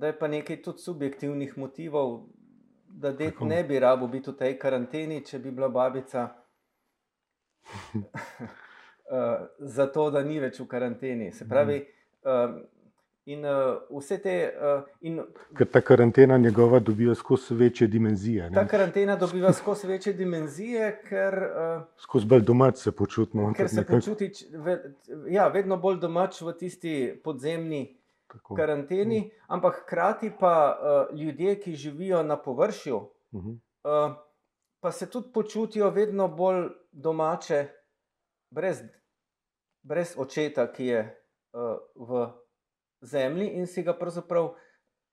da 0.00 0.06
je 0.06 0.14
pa 0.14 0.28
nekaj 0.28 0.62
tudi 0.62 0.78
subjektivnih 0.80 1.58
motivov, 1.58 2.20
da 2.88 3.12
det 3.12 3.32
Kako? 3.32 3.44
ne 3.46 3.64
bi 3.64 3.78
rabo 3.78 4.06
biti 4.08 4.30
v 4.30 4.36
tej 4.36 4.58
karanteni, 4.58 5.20
če 5.22 5.38
bi 5.38 5.50
bila 5.52 5.68
babica. 5.70 6.28
Uh, 9.10 9.16
zato, 9.60 10.04
da 10.10 10.22
ni 10.22 10.36
več 10.38 10.60
v 10.60 10.66
karanteni. 10.66 11.32
Se 11.32 11.42
pravi, 11.44 11.80
uh, 12.22 12.52
in 13.26 13.42
uh, 13.42 13.56
vse 13.90 14.18
te, 14.18 14.34
uh, 14.48 14.84
in 15.00 15.16
Ker 15.52 15.66
ta 15.66 15.80
karantena 15.80 16.38
njegova 16.38 16.78
dobiva 16.80 17.14
skozi 17.14 17.54
večje 17.54 17.88
dimenzije. 17.88 18.50
ta 18.54 18.62
Ne? 18.62 18.68
karantena 18.68 19.16
dobiva 19.16 19.52
skozi 19.52 19.86
večje 19.86 20.12
dimenzije, 20.12 21.02
ker, 21.02 21.34
uh, 21.34 21.82
Skozi 21.98 22.26
bolj 22.26 22.40
domač 22.42 22.76
se 22.76 22.92
počutimo. 22.92 23.52
ker 23.52 23.68
se 23.68 23.76
nekako 23.76 23.96
počuti 23.96 24.30
č- 24.30 24.46
ve, 24.52 24.78
ja, 25.28 25.48
vedno 25.48 25.76
bolj 25.76 25.98
domač 25.98 26.40
v 26.40 26.52
tisti 26.54 26.94
podzemni 27.24 27.82
tako. 28.32 28.54
karanteni, 28.54 29.30
ampak 29.48 29.82
hkrati 29.82 30.32
pa 30.40 30.54
uh, 31.10 31.18
ljudje, 31.20 31.60
ki 31.60 31.74
živijo 31.74 32.22
na 32.22 32.36
površju, 32.36 33.00
Mhm. 33.32 33.50
uh, 33.50 34.12
pa 34.80 34.92
se 34.92 35.10
tudi 35.10 35.32
počutijo 35.32 35.90
vedno 35.90 36.28
bolj 36.28 36.68
domače, 36.92 37.68
brez, 38.50 38.82
brez 39.82 40.14
očeta, 40.18 40.72
ki 40.72 40.86
je 40.86 41.00
uh, 41.52 41.76
v 41.94 42.26
zemlji 43.00 43.48
in 43.48 43.66
si 43.66 43.82
ga 43.82 43.94
pravzaprav 43.94 44.54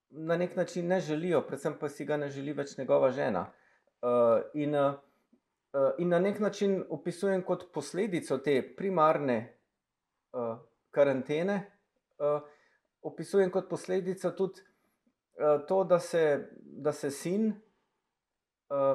na 0.09 0.37
nek 0.37 0.55
način 0.55 0.87
ne 0.87 0.99
želijo, 0.99 1.41
predvsem 1.47 1.75
pa 1.79 1.89
si 1.89 2.05
ga 2.05 2.17
ne 2.17 2.29
želi 2.29 2.53
več 2.53 2.77
njegova 2.77 3.11
žena. 3.11 3.51
Uh, 4.01 4.41
in, 4.53 4.75
uh, 4.75 4.93
uh, 5.73 5.91
in 5.97 6.09
na 6.09 6.19
nek 6.19 6.39
način 6.39 6.83
opisujem 6.89 7.43
kot 7.43 7.71
posledico 7.73 8.37
te 8.37 8.75
primarne 8.75 9.57
uh, 10.33 10.57
karantene, 10.91 11.71
uh, 12.17 12.41
opisujem 13.07 13.51
kot 13.51 13.69
posledico 13.69 14.31
tudi 14.31 14.61
uh, 14.61 15.65
to, 15.67 15.83
da 15.83 15.99
se, 15.99 16.23
da 16.77 16.91
se 16.91 17.11
sin 17.11 17.47
uh, 17.47 17.55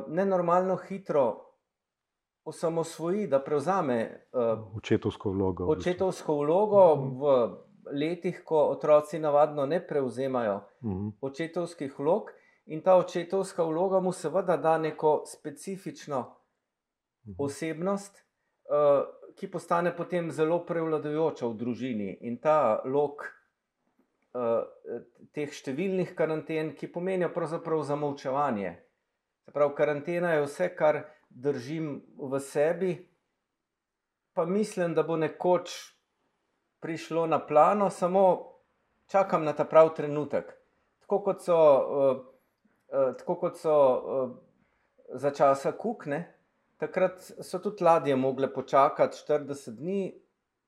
nenormalno 0.09 0.77
hitro 0.79 1.49
osamosvoji, 2.45 3.27
da 3.27 3.41
prevzame 3.41 3.99
uh, 4.33 4.77
Očetovsko 4.77 5.31
vlogo. 5.31 5.67
očetovsko 5.67 6.35
vlogo 6.37 6.85
v 6.95 7.51
letih, 7.93 8.43
ko 8.45 8.57
otroci 8.69 9.19
navadno 9.19 9.67
ne 9.67 9.81
prevzemajo 9.81 10.61
Mhm. 10.83 11.09
očetovskih 11.21 11.99
vlog, 11.99 12.31
in 12.67 12.81
ta 12.81 12.97
očetovska 12.97 13.63
vloga 13.65 14.01
mu 14.01 14.13
seveda 14.13 14.57
da 14.57 14.79
neko 14.79 15.23
specifično 15.27 16.21
Mhm. 17.25 17.35
osebnost, 17.39 18.17
uh, 18.17 19.05
ki 19.35 19.51
postane 19.51 19.97
potem 19.97 20.31
zelo 20.31 20.59
prevladujoča 20.61 21.47
v 21.47 21.55
družini. 21.55 22.19
In 22.21 22.39
ta 22.39 22.57
lok 22.85 23.21
uh, 23.21 23.27
teh 24.33 25.53
številnih 25.53 26.15
karanten, 26.17 26.73
ki 26.77 26.89
pomenijo 26.93 27.29
pravzaprav 27.35 27.83
zamolčevanje. 27.85 28.77
Pravi, 29.53 29.75
karantena 29.77 30.37
je 30.37 30.45
vse, 30.47 30.69
kar 30.77 31.03
držim 31.29 31.99
v 32.17 32.41
sebi, 32.41 32.93
pa 34.33 34.47
mislim, 34.49 34.95
da 34.95 35.05
bo 35.05 35.19
nekoč 35.21 35.75
prišlo 36.81 37.27
na 37.27 37.39
plano, 37.39 37.91
samo 37.91 38.53
čakam 39.11 39.45
na 39.45 39.53
ta 39.53 39.65
pravi 39.69 39.93
trenutek. 39.97 40.55
Tako 41.05 41.21
kot 41.27 41.45
so, 41.45 41.59
uh, 41.59 42.23
uh, 42.89 43.13
tako 43.19 43.37
kot 43.45 43.61
so 43.61 43.75
uh, 43.75 44.31
za 45.15 45.31
časa 45.31 45.75
kukne, 45.77 46.25
takrat 46.81 47.21
so 47.21 47.61
tudi 47.61 47.85
ladje 47.85 48.17
mogle 48.17 48.49
počakati 48.53 49.19
40 49.29 49.77
dni 49.77 50.01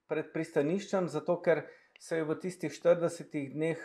pred 0.07 0.29
pristaniščem, 0.35 1.09
zato 1.09 1.41
ker 1.43 1.65
se 2.05 2.17
je 2.17 2.25
v 2.25 2.35
tistih 2.37 2.73
40 2.73 3.33
dneh 3.55 3.81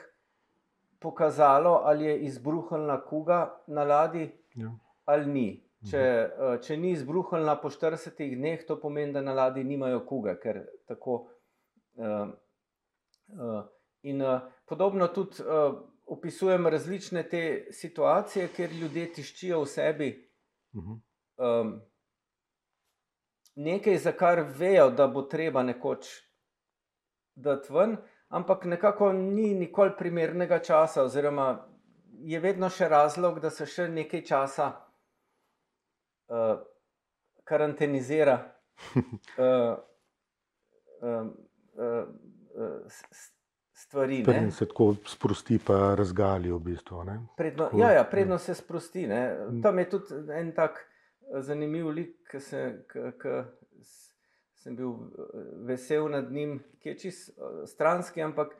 pokazalo, 0.99 1.79
ali 1.83 2.05
je 2.05 2.19
izbruhnila 2.27 2.97
kuga 3.05 3.57
na 3.67 3.83
ladji 3.83 4.31
Ja. 4.55 4.71
ali 5.05 5.25
ni. 5.25 5.49
Če, 5.89 5.97
eh, 5.97 6.57
če 6.61 6.75
ni 6.77 6.91
izbruhnila 6.91 7.55
po 7.61 7.69
40 7.71 8.35
dneh, 8.35 8.65
to 8.67 8.75
pomeni, 8.75 9.13
da 9.13 9.21
na 9.21 9.33
ladji 9.33 9.63
nimajo 9.63 10.01
kuge, 10.05 10.33
tako. 10.85 11.29
Uh, 11.95 12.27
uh, 13.27 13.63
in 14.03 14.21
uh, 14.21 14.41
podobno 14.65 15.07
tudi 15.07 15.39
uh, 15.43 15.79
opisujem 16.05 16.67
različne 16.67 17.23
te 17.23 17.41
situacije, 17.71 18.47
kjer 18.55 18.71
ljudje 18.71 19.13
tiščijo 19.13 19.61
v 19.61 19.65
sebi 19.67 20.09
Mhm. 20.73 20.91
um, 21.38 21.81
nekaj, 23.55 23.97
za 23.97 24.11
kar 24.11 24.43
vejo, 24.57 24.89
da 24.89 25.07
bo 25.07 25.21
treba 25.21 25.63
nekoč 25.63 26.28
dati 27.39 27.74
ven, 27.74 27.98
ampak 28.29 28.65
nekako 28.65 29.12
ni 29.13 29.53
nikoli 29.55 29.96
primernega 29.98 30.60
časa, 30.60 31.03
oziroma 31.08 31.50
je 32.19 32.39
vedno 32.39 32.69
še 32.69 32.89
razlog, 32.91 33.39
da 33.39 33.50
se 33.50 33.65
še 33.65 33.88
nekaj 33.89 34.24
časa 34.27 34.69
uh, 36.27 36.55
karantenizira. 37.48 38.39
Uh, 39.39 39.75
uh, 41.01 41.27
uh, 41.79 42.88
Stvari. 43.79 44.17
ne. 44.17 44.24
Preden 44.24 44.51
se 44.51 44.65
tako 44.67 44.96
sprosti, 45.08 45.60
pa 45.67 45.96
razgali 45.96 46.51
v 46.51 46.60
bistvu. 46.60 47.03
Ne? 47.03 47.19
Predno, 47.38 47.65
Tako, 47.65 47.79
ja, 47.79 47.91
ja, 47.91 47.93
ja. 47.93 48.03
predno 48.03 48.38
se 48.38 48.53
sprosti. 48.53 49.08
Ne. 49.08 49.22
Mm. 49.51 49.62
Tam 49.62 49.79
je 49.79 49.89
tudi 49.89 50.15
en 50.36 50.51
tak 50.55 50.79
eh, 50.79 51.41
zanimiv 51.41 51.88
lik, 51.88 52.17
ki 52.31 52.39
se, 52.39 52.63
k, 52.88 53.12
k, 53.17 53.43
sem 54.59 54.75
bil 54.75 54.89
eh, 54.89 55.43
vesel 55.67 56.09
nad 56.11 56.31
njim, 56.31 56.59
ki 56.79 56.89
je 56.89 56.97
čist 56.97 57.29
eh, 57.29 57.65
stranski, 57.65 58.21
ampak 58.21 58.55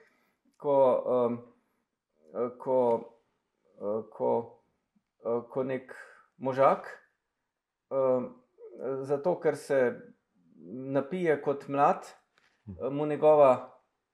ko, 0.60 0.76
um, 1.08 1.38
ko, 2.60 2.80
ko, 4.12 4.32
ko 5.50 5.64
nek 5.64 5.94
možak, 6.38 6.90
um, 7.90 8.28
zato 9.08 9.38
ker 9.40 9.56
se 9.56 9.80
napije 10.68 11.38
kot 11.42 11.64
mlad, 11.72 12.04
mu 12.92 13.06
njegova 13.08 13.54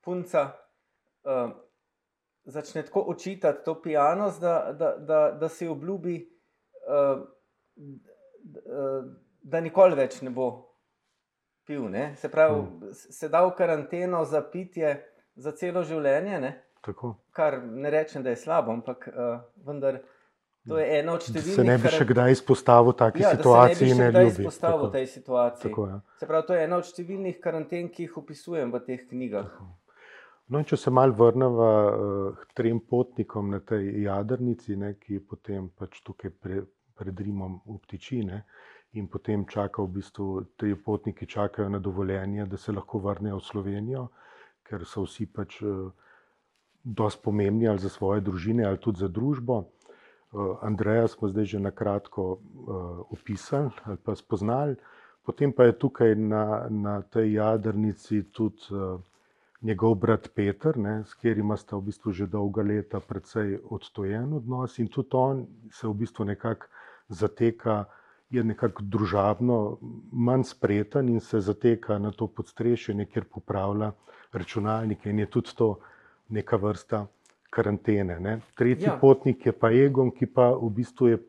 punca 0.06 0.44
uh, 1.26 1.50
začne 2.46 2.86
tako 2.86 3.02
očitati 3.10 3.66
to 3.66 3.82
pijanost, 3.82 4.42
da, 4.42 4.76
da, 4.80 4.96
da, 4.98 5.32
da 5.32 5.50
si 5.50 5.68
obljubi, 5.68 6.30
uh, 6.88 7.26
uh, 7.76 9.12
da 9.42 9.62
nikoli 9.62 9.96
več 9.96 10.22
ne 10.22 10.30
bo 10.30 10.75
pil. 11.66 11.90
Ne? 11.90 12.14
Se 12.16 12.30
pravi, 12.30 12.62
Mm. 12.62 12.90
se 12.94 13.30
da 13.30 13.42
v 13.42 13.52
karanteno 13.54 14.24
za 14.26 14.42
pitje 14.44 14.96
za 15.36 15.52
celo 15.54 15.84
življenje, 15.84 16.40
ne? 16.40 16.54
Tako. 16.82 17.16
kar 17.32 17.58
ne 17.64 17.90
rečem, 17.90 18.24
da 18.24 18.30
je 18.30 18.36
slabo, 18.38 18.72
ampak 18.72 19.08
uh, 19.10 19.40
vendar 19.58 19.98
to 20.66 20.78
je 20.78 21.00
ena 21.00 21.14
od 21.14 21.20
Da 21.20 21.26
številnih. 21.28 21.56
se 21.56 21.64
ne 21.64 21.78
bi 21.78 21.88
še 21.90 22.06
kdaj 22.06 22.32
izpostavil 22.32 22.94
taki 22.94 23.20
ja, 23.20 23.24
da 23.26 23.32
se 23.32 23.38
situaciji 23.38 23.88
ne 23.88 23.94
bi 23.94 23.98
ne 23.98 24.06
še 24.06 24.12
kdaj 24.12 24.24
ljubi. 24.24 24.38
izpostavil 24.40 24.78
Tako, 24.80 24.92
tej 24.92 25.08
situaciji. 25.08 25.64
tako, 25.64 25.88
ja. 25.88 25.98
Se 26.16 26.28
pravi, 26.28 26.48
to 26.48 26.54
je 26.54 26.64
ena 26.64 26.78
od 26.78 26.86
številnih 26.86 27.40
karanten, 27.40 27.90
ki 27.90 28.04
jih 28.04 28.18
opisujem 28.18 28.72
v 28.72 28.80
teh 28.82 29.02
knjigah. 29.04 29.50
No, 30.48 30.60
in 30.60 30.66
če 30.66 30.78
se 30.78 30.92
malo 30.92 31.12
vrnemo 31.14 31.70
uh, 32.30 32.38
k 32.40 32.54
trem 32.54 32.80
potnikom 32.80 33.50
na 33.50 33.60
tej 33.62 34.04
jadrnici, 34.04 34.76
ne, 34.76 34.94
ki 34.96 35.20
potem 35.22 35.70
pač 35.72 36.02
tukaj 36.02 36.30
pre, 36.32 36.62
pred 36.94 37.18
Rimom 37.20 37.62
obtiči 37.68 38.22
ne, 38.24 38.44
in 38.96 39.08
potem 39.08 39.46
čaka 39.46 39.84
v 39.84 40.00
bistvu, 40.00 40.46
ti 40.58 40.76
potniki 40.76 41.28
čakajo 41.28 41.70
na 41.70 41.80
dovoljenje, 41.80 42.46
da 42.46 42.58
se 42.58 42.72
lahko 42.72 43.00
vrnejo 43.00 43.38
v 43.38 43.44
Slovenijo, 43.44 44.08
ker 44.64 44.86
so 44.88 45.04
vsi 45.06 45.28
pač 45.28 45.62
uh, 45.62 45.92
dosti 46.84 47.22
pomembni 47.24 47.68
ali 47.68 47.80
za 47.80 47.90
svoje 47.90 48.22
družine 48.22 48.66
ali 48.66 48.78
tudi 48.78 49.00
za 49.00 49.08
družbo. 49.08 49.64
Uh, 50.32 50.58
Andreja 50.62 51.08
smo 51.08 51.30
zdaj 51.30 51.46
že 51.46 51.60
na 51.60 51.72
kratko 51.72 52.24
uh, 52.32 52.40
opisali 53.12 53.72
ali 53.84 53.98
pa 53.98 54.16
spoznali, 54.16 54.76
potem 55.26 55.54
pa 55.54 55.66
je 55.70 55.80
tukaj 55.80 56.16
na, 56.16 56.68
na 56.70 57.02
tej 57.02 57.34
jadrnici 57.34 58.24
tudi 58.32 58.72
uh, 58.72 59.02
njegov 59.62 59.96
brat 59.96 60.30
Peter, 60.36 60.78
ne, 60.78 61.04
s 61.06 61.14
katerim 61.14 61.52
sta 61.58 61.78
v 61.78 61.90
bistvu 61.90 62.12
že 62.12 62.28
dolga 62.28 62.62
leta 62.62 63.00
precej 63.00 63.60
odtojen 63.70 64.34
odnos 64.34 64.80
in 64.80 64.88
tudi 64.88 65.10
on 65.18 65.46
se 65.72 65.88
v 65.88 65.94
bistvu 65.94 66.26
nekako 66.26 66.68
zateka, 67.10 67.86
je 68.30 68.44
nekako 68.44 68.84
družabno, 68.84 69.78
manj 70.12 70.44
spreten 70.44 71.10
in 71.10 71.20
se 71.20 71.40
zateka 71.40 72.00
na 72.00 72.12
to 72.12 72.28
podstrešje, 72.28 73.06
kjer 73.06 73.26
popravlja 73.26 73.92
računalnike 74.34 75.10
in 75.10 75.20
je 75.20 75.30
tudi 75.30 75.56
to 75.56 75.80
neka 76.30 76.58
vrsta 76.58 77.06
karantene. 77.50 78.20
Ne. 78.20 78.40
Tretji 78.56 78.88
Ja. 78.88 78.98
potnik 79.02 79.46
je 79.46 79.52
pa 79.52 79.72
Egon, 79.72 80.12
ki 80.12 80.26
pa 80.26 80.50
v 80.52 80.70
bistvu 80.70 81.08
je, 81.08 81.20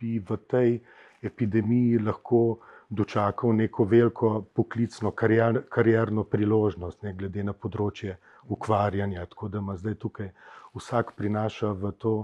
bi 0.00 0.18
v 0.18 0.36
tej 0.48 0.80
epidemiji 1.22 1.98
lahko 1.98 2.58
dočakal 2.88 3.52
neko 3.52 3.84
veliko 3.84 4.42
poklicno 4.54 5.10
karier, 5.10 5.62
karierno 5.68 6.24
priložnost, 6.24 7.02
ne 7.02 7.12
glede 7.12 7.44
na 7.44 7.52
področje 7.52 8.16
ukvarjanja. 8.48 9.26
Tako 9.26 9.48
da 9.48 9.58
ima 9.58 9.76
zdaj 9.76 9.94
tukaj 9.94 10.30
vsak 10.74 11.12
prinaša 11.16 11.72
v 11.72 11.92
to 11.92 12.14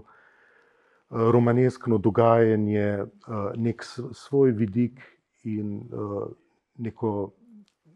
romaneskno 1.14 1.98
dogajanje 1.98 2.80
eh, 2.80 3.06
nek 3.56 3.82
svoj 4.12 4.50
vidik 4.52 5.00
in 5.44 5.78
eh, 5.82 6.26
neko, 6.76 7.30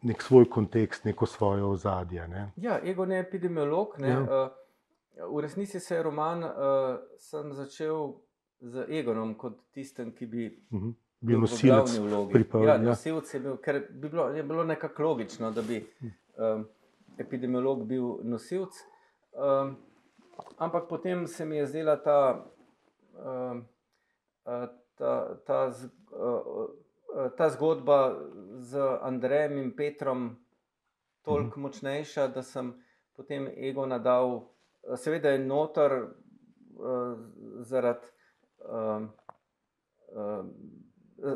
nek 0.03 0.23
svoj 0.23 0.45
kontekst, 0.47 1.05
neko 1.05 1.27
svoje 1.27 1.65
ozadje. 1.65 2.29
Ne. 2.29 2.53
Ja, 2.57 2.79
Egon 2.81 3.13
je 3.13 3.21
epidemiolog. 3.21 3.89
Ne, 3.99 4.09
Ja. 4.09 4.21
uh, 4.23 4.51
v 5.29 5.41
resnici 5.41 5.81
se 5.81 5.95
je 5.95 6.03
roman 6.03 6.45
uh, 6.45 6.51
sem 7.19 7.53
začel 7.53 8.13
z 8.61 8.85
Egonom 8.91 9.35
kot 9.35 9.59
tistem, 9.73 10.13
ki 10.13 10.27
bi 10.27 10.45
Mhm. 10.71 10.91
bil 11.21 11.29
Bil 11.29 11.41
nosilec 11.41 11.91
priprav- 12.31 12.63
Ja, 12.63 12.73
ja. 12.73 12.79
nosilec 12.81 13.35
je 13.35 13.41
bil, 13.41 13.57
ker 13.57 13.89
bi 13.91 14.09
bilo, 14.09 14.29
je 14.29 14.43
bilo 14.43 14.65
nekako 14.65 15.03
logično, 15.05 15.51
da 15.51 15.63
bi 15.63 15.81
um, 16.37 16.65
epidemiolog 17.19 17.85
bil 17.85 18.03
nosilec. 18.23 18.71
Um, 19.33 19.77
ampak 20.59 20.89
potem 20.89 21.27
se 21.27 21.45
mi 21.45 21.57
je 21.57 21.67
zdela 21.67 21.97
ta, 21.97 22.19
uh, 22.37 22.58
ta, 24.95 25.37
ta, 25.47 25.73
uh, 26.13 26.67
ta 27.37 27.49
zgodba 27.49 28.15
z 28.57 28.73
Andrejem 29.03 29.59
in 29.59 29.77
Petrom 29.77 30.37
toliko 31.23 31.61
močnejša, 31.61 32.29
da 32.29 32.43
sem 32.43 32.75
potem 33.13 33.49
ego 33.59 33.87
nadal. 33.87 34.41
Seveda 34.97 35.29
je 35.29 35.39
notor 35.39 36.07
zaradi 37.61 38.07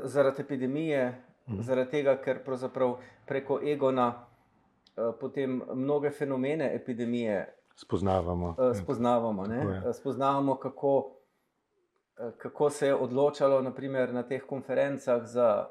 zaradi 0.05 0.43
epidemije, 0.43 1.23
Mhm. 1.49 1.61
zaradi 1.61 1.91
tega, 1.91 2.17
ker 2.17 2.45
pravzaprav 2.45 2.97
preko 3.27 3.61
egona 3.65 4.27
potem 5.21 5.63
mnoge 5.75 6.11
fenomene 6.11 6.75
epidemije 6.75 7.55
spoznavamo. 7.75 8.57
spoznavamo. 8.75 9.47
ne. 9.47 9.81
Tako 9.81 9.93
Spoznavamo, 9.93 10.57
kako, 10.57 11.11
kako 12.39 12.71
se 12.71 12.87
je 12.87 12.95
odločalo 12.95 13.63
naprimer, 13.63 14.13
na 14.15 14.23
teh 14.23 14.43
konferencah 14.43 15.27
za 15.27 15.69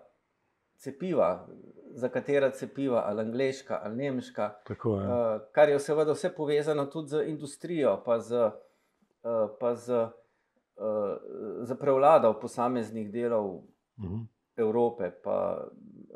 cepiva, 0.75 1.47
za 1.93 2.09
katera 2.09 2.49
cepiva, 2.51 3.03
ali 3.05 3.21
angliška 3.21 3.79
ali 3.83 3.95
nemška. 3.95 4.49
Tako 4.67 4.95
je. 4.99 5.07
Uh, 5.07 5.41
kar 5.51 5.69
je 5.69 5.79
seveda 5.79 6.11
vse 6.11 6.35
povezano 6.35 6.85
tudi 6.85 7.07
z 7.07 7.23
industrijo, 7.27 8.01
pa 8.05 8.19
z, 8.19 8.35
uh, 8.41 9.49
pa 9.59 9.75
z, 9.75 9.89
uh, 9.93 11.17
z 11.61 11.75
prevlado 11.79 12.33
posameznih 12.41 13.11
delov 13.11 13.61
Mhm. 13.97 14.17
Evrope. 14.55 15.11
Pa, 15.23 15.67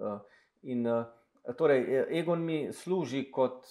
uh, 0.01 0.19
in, 0.63 0.87
uh, 0.87 1.03
torej, 1.57 2.05
Egon 2.09 2.41
mi 2.45 2.73
služi 2.73 3.31
kot 3.31 3.65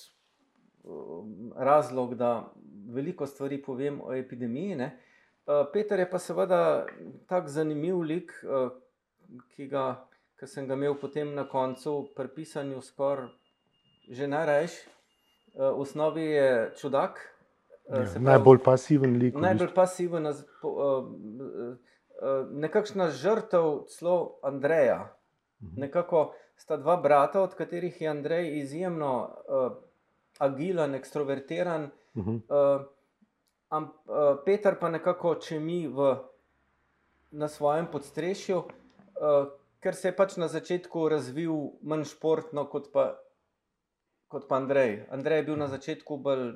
uh, 0.85 1.25
razlog, 1.57 2.15
da 2.15 2.53
veliko 2.89 3.27
stvari 3.27 3.63
povem 3.63 4.01
o 4.05 4.15
epidemiji. 4.15 4.77
Ne? 4.77 4.99
Uh, 5.47 5.67
Peter 5.69 5.99
je 5.99 6.11
pa 6.11 6.19
seveda 6.19 6.87
tako 7.27 7.49
zanimiv 7.49 8.01
lik, 8.01 8.33
uh, 8.45 8.71
ki, 9.51 9.67
ga, 9.67 10.07
ki 10.37 10.47
sem 10.47 10.67
ga 10.67 10.75
imel 10.75 10.95
potem 10.95 11.35
na 11.35 11.45
koncu 11.45 12.09
pri 12.15 12.29
pisanju 12.31 12.81
skoraj 12.81 13.29
že 14.11 14.27
najrajši. 14.27 14.81
Uh, 15.55 15.71
v 15.71 15.81
osnovi 15.81 16.23
je 16.23 16.49
čudak. 16.77 17.21
uh, 17.85 17.99
Ja, 17.99 18.07
se 18.07 18.13
pravi- 18.15 18.25
najbolj 18.25 18.59
pasiven 18.61 19.19
lik. 19.19 19.35
Najbolj 19.37 19.75
pasiven, 19.75 20.27
uh, 20.27 20.35
uh, 20.63 21.77
nekakšna 22.51 23.11
žrtev 23.11 23.69
celo 23.89 24.17
Andreja. 24.43 25.13
Mhm. 25.63 25.81
Nekako 25.81 26.25
sta 26.57 26.77
dva 26.77 26.97
brata, 26.99 27.43
od 27.43 27.55
katerih 27.55 28.01
je 28.01 28.09
Andrej 28.09 28.59
izjemno 28.59 29.13
uh, 29.49 29.73
agilen, 30.39 30.95
ekstrovertiran, 30.95 31.91
Mhm. 32.15 32.31
uh, 32.49 32.81
am, 33.77 33.91
uh, 34.07 34.39
Peter 34.45 34.77
pa 34.81 34.89
nekako 34.89 35.35
čemi 35.43 35.85
v, 35.89 36.15
na 37.31 37.49
svojem 37.49 37.87
podstrešju, 37.93 38.59
uh, 38.59 39.51
ker 39.83 39.99
se 39.99 40.09
je 40.09 40.17
pač 40.17 40.37
na 40.41 40.49
začetku 40.49 41.09
razvil 41.09 41.75
manj 41.83 42.07
športno 42.15 42.65
kot 42.71 42.89
pa, 42.93 43.09
kot 44.31 44.49
pa 44.49 44.63
Andrej. 44.63 45.05
Andrej 45.11 45.43
je 45.43 45.49
bil 45.51 45.61
na 45.61 45.69
začetku 45.69 46.19
bolj. 46.23 46.55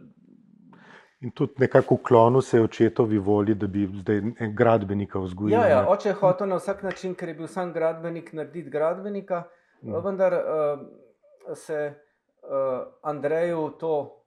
In 1.21 1.35
tudi 1.35 1.59
nekako 1.59 1.99
uklonil 1.99 2.43
se 2.47 2.57
je 2.57 2.65
očetovi 2.65 3.19
volji, 3.19 3.55
da 3.59 3.67
bi 3.67 3.89
zdaj 4.01 4.21
en 4.39 4.53
gradbenika 4.55 5.19
vzgojil. 5.19 5.57
Ja, 5.59 5.67
ja, 5.67 5.81
oče 5.91 6.13
je 6.13 6.19
hotel 6.21 6.47
na 6.49 6.61
vsak 6.63 6.83
način, 6.87 7.15
ker 7.19 7.29
je 7.29 7.35
bil 7.35 7.51
sam 7.51 7.73
gradbenik, 7.75 8.33
narediti 8.33 8.71
gradbenika, 8.71 9.45
Mm. 9.83 9.95
vendar 10.05 10.33
uh, 10.35 11.55
se 11.55 11.95
uh, 12.43 12.87
Andreju 13.03 13.71
to, 13.79 14.18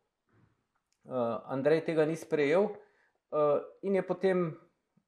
Andrej 1.46 1.86
tega 1.86 2.06
ni 2.06 2.16
sprejel 2.16 2.64
uh, 2.64 3.60
in 3.82 3.96
je 3.96 4.08
potem 4.08 4.48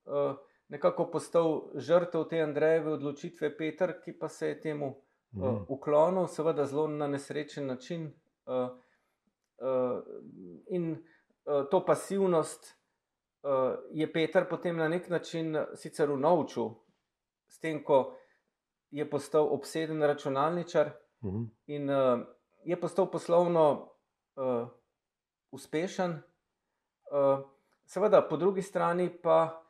uh, 0.06 0.36
nekako 0.67 1.06
postal 1.12 1.71
žrtev 1.75 2.23
te 2.29 2.41
Andrejeve 2.41 2.91
odločitve, 2.93 3.58
Peter, 3.58 4.01
ki 4.01 4.13
pa 4.13 4.29
se 4.29 4.47
je 4.47 4.62
temu 4.62 4.95
Mhm. 5.34 5.65
uklonil, 5.67 6.27
seveda 6.27 6.65
zelo 6.65 6.88
na 6.88 7.08
nesrečen 7.08 7.65
način. 7.67 8.12
In 10.67 11.03
to 11.71 11.86
pasivnost 11.86 12.77
je 13.91 14.13
Peter 14.13 14.45
potem 14.49 14.77
na 14.77 14.88
nek 14.88 15.10
način 15.10 15.58
sicer 15.75 16.12
unovčil, 16.12 16.69
s 17.47 17.60
tem, 17.60 17.84
ko 17.84 18.13
je 18.91 19.10
postal 19.10 19.47
obseden 19.51 20.01
računalničar 20.03 20.91
Mhm. 21.23 21.43
in 21.67 21.89
je 22.63 22.79
postal 22.82 23.12
poslovno 23.12 23.89
uspešen. 25.54 26.18
Uh, 27.13 27.46
seveda, 27.86 28.22
po 28.22 28.38
drugi 28.38 28.62
strani 28.62 29.10
pa 29.22 29.62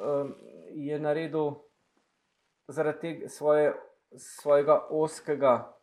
uh, 0.00 0.30
je 0.72 0.98
naredil 0.98 1.52
zaradi 2.68 3.00
tega 3.00 3.28
svoje, 3.28 3.74
svojega 4.16 4.80
oskega 4.90 5.76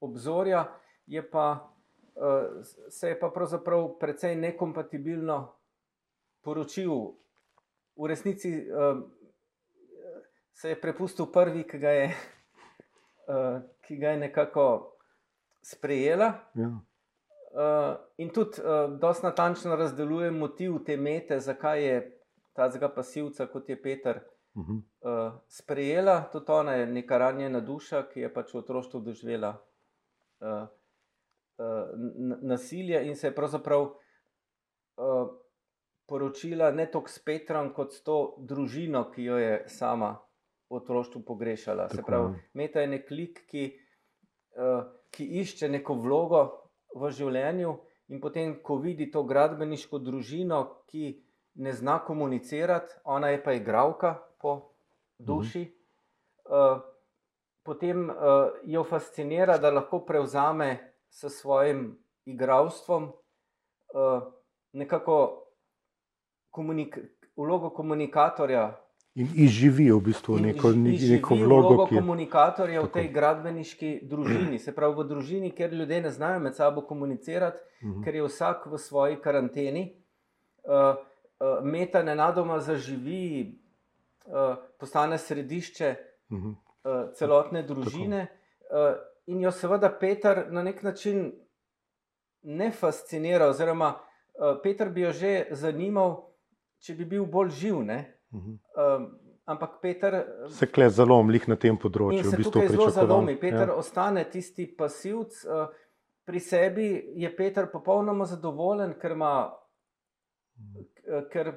obzorja, 0.00 0.68
je 1.06 1.30
pa, 1.30 1.68
uh, 2.14 2.62
se 2.88 3.08
je 3.08 3.20
pa 3.20 3.30
pravzaprav 3.30 3.98
precej 3.98 4.36
nekompatibilno 4.36 5.52
poročil. 6.42 6.94
V 7.96 8.06
resnici 8.06 8.50
se 10.52 10.68
je 10.68 10.80
prepustil 10.80 11.26
prvi, 11.32 11.62
ki 11.64 11.78
ga 11.78 11.90
je, 11.90 12.10
ki 13.88 13.96
ga 13.96 14.10
je 14.12 14.18
nekako 14.20 14.64
sprejela. 15.64 16.28
Ja. 16.54 16.68
Uh, 17.56 17.96
in 18.20 18.28
tudi 18.28 18.60
uh, 18.60 18.98
dosta 19.00 19.30
natančno 19.30 19.76
razdeluje 19.76 20.30
motiv 20.30 20.82
te 20.84 20.96
mete, 20.96 21.38
zakaj 21.40 21.84
je 21.86 22.00
ta 22.52 22.68
zga 22.70 22.88
pasivca, 22.88 23.46
kot 23.46 23.68
je 23.68 23.82
Peter, 23.82 24.20
Mhm. 24.56 24.72
uh, 24.72 25.32
sprejela. 25.48 26.28
Tudi 26.32 26.52
ona 26.52 26.72
je 26.72 26.86
neka 26.86 27.18
ranjena 27.18 27.60
duša, 27.60 28.08
ki 28.08 28.20
je 28.20 28.34
pač 28.34 28.54
v 28.54 28.58
otroštvu 28.58 29.00
doživela 29.00 29.50
uh, 30.40 30.64
uh, 31.58 31.90
nasilje 32.42 33.02
in 33.06 33.16
se 33.16 33.26
je 33.26 33.34
pravzaprav 33.34 33.82
uh, 33.82 35.28
poročila 36.06 36.70
ne 36.70 36.86
toliko 36.90 37.08
s 37.10 37.18
Petrom, 37.18 37.72
kot 37.74 37.92
s 37.92 38.02
to 38.02 38.36
družino, 38.38 39.10
ki 39.12 39.24
jo 39.24 39.36
je 39.36 39.64
sama 39.68 40.16
v 40.70 40.76
otroštvu 40.80 41.20
pogrešala. 41.22 41.88
Se 41.88 41.96
Tako, 41.96 42.06
pravi, 42.06 42.32
ja. 42.32 42.40
Meta 42.54 42.80
je 42.80 42.86
nek 42.86 43.10
lik, 43.10 43.44
ki, 43.46 43.78
uh, 44.56 44.88
ki 45.10 45.24
išče 45.40 45.68
neko 45.68 45.94
vlogo 45.94 46.65
v 46.96 47.10
življenju, 47.12 47.76
in 48.08 48.20
potem, 48.22 48.56
ko 48.62 48.78
vidi 48.80 49.10
to 49.12 49.24
gradbeniško 49.26 50.00
družino, 50.00 50.60
ki 50.90 51.12
ne 51.62 51.72
zna 51.72 51.98
komunicirati, 52.04 53.00
ona 53.04 53.32
je 53.34 53.42
pa 53.42 53.56
igralka 53.56 54.16
po 54.40 54.56
duši, 55.18 55.64
uh, 56.48 56.78
potem 57.66 58.08
uh, 58.10 58.56
jo 58.64 58.84
fascinira, 58.84 59.58
da 59.58 59.72
lahko 59.72 60.04
prevzame 60.06 60.70
s 61.10 61.30
svojim 61.40 61.88
igralstvom 62.26 63.08
uh, 63.10 64.22
nekako 64.72 65.18
komunik 66.50 66.98
vlogo 67.36 67.70
komunikatorja 67.70 68.85
In 69.16 69.28
izživi 69.34 69.90
v 69.90 70.00
bistvu 70.02 70.36
In 70.36 70.42
neko, 70.44 70.68
izži- 70.68 70.76
ne- 70.78 70.90
izživi 70.92 71.12
neko 71.14 71.34
vlogo, 71.36 71.68
vlogo 71.68 71.86
ki 71.86 71.94
je. 71.94 72.00
komunikatorja 72.00 72.80
v 72.82 72.88
tej 72.90 73.08
gradbeniški 73.08 74.00
družini, 74.04 74.58
se 74.58 74.72
pravi 74.72 74.94
v 74.94 75.04
družini, 75.06 75.50
kjer 75.50 75.72
ljudje 75.72 76.00
ne 76.02 76.10
znajo 76.10 76.40
med 76.40 76.54
sabo 76.54 76.80
komunicirati, 76.82 77.56
Mhm. 77.82 78.02
ker 78.02 78.14
je 78.14 78.22
vsak 78.24 78.66
v 78.66 78.78
svoji 78.78 79.16
karanteni. 79.16 79.96
Uh, 80.64 80.72
uh, 81.40 81.64
Meta 81.64 82.02
nenadoma 82.02 82.60
zaživi, 82.60 83.56
uh, 84.26 84.32
postane 84.78 85.16
središče 85.16 85.94
Mhm. 86.30 86.48
uh, 86.48 86.56
celotne 87.14 87.62
družine, 87.62 88.26
uh, 88.68 88.96
in 89.26 89.40
jo 89.40 89.50
seveda 89.50 89.88
Peter 89.90 90.46
na 90.50 90.62
nek 90.62 90.82
način 90.82 91.32
ne 92.42 92.70
fascinira, 92.70 93.46
oziroma 93.46 93.94
uh, 94.34 94.60
Peter 94.62 94.88
bi 94.90 95.00
jo 95.00 95.12
že 95.12 95.46
zanimal, 95.52 96.28
če 96.80 96.94
bi 96.94 97.04
bil 97.06 97.24
bolj 97.24 97.50
živ. 97.50 97.80
Ne? 97.82 98.12
Um, 98.36 99.06
ampak 99.46 99.80
Peter 99.80 100.26
Se 100.48 100.66
kle 100.66 100.90
zalom 100.90 101.30
lih 101.30 101.48
na 101.48 101.56
tem 101.56 101.76
področju. 101.76 102.22
se 102.22 102.30
v 102.30 102.36
bistvu 102.36 102.52
tukaj 102.52 102.68
zelo 102.68 102.90
zalomi. 102.90 103.36
Peter 103.36 103.68
Ja. 103.68 103.74
ostane 103.74 104.24
tisti 104.24 104.66
pasivc, 104.68 105.44
uh, 105.44 105.68
pri 106.24 106.40
sebi 106.40 106.86
je 107.16 107.30
Peter 107.30 107.66
popolnoma 107.66 108.24
zadovoljen, 108.24 108.94
ker 108.94 109.10
ima, 109.10 109.52
k- 110.96 111.28
ker 111.30 111.52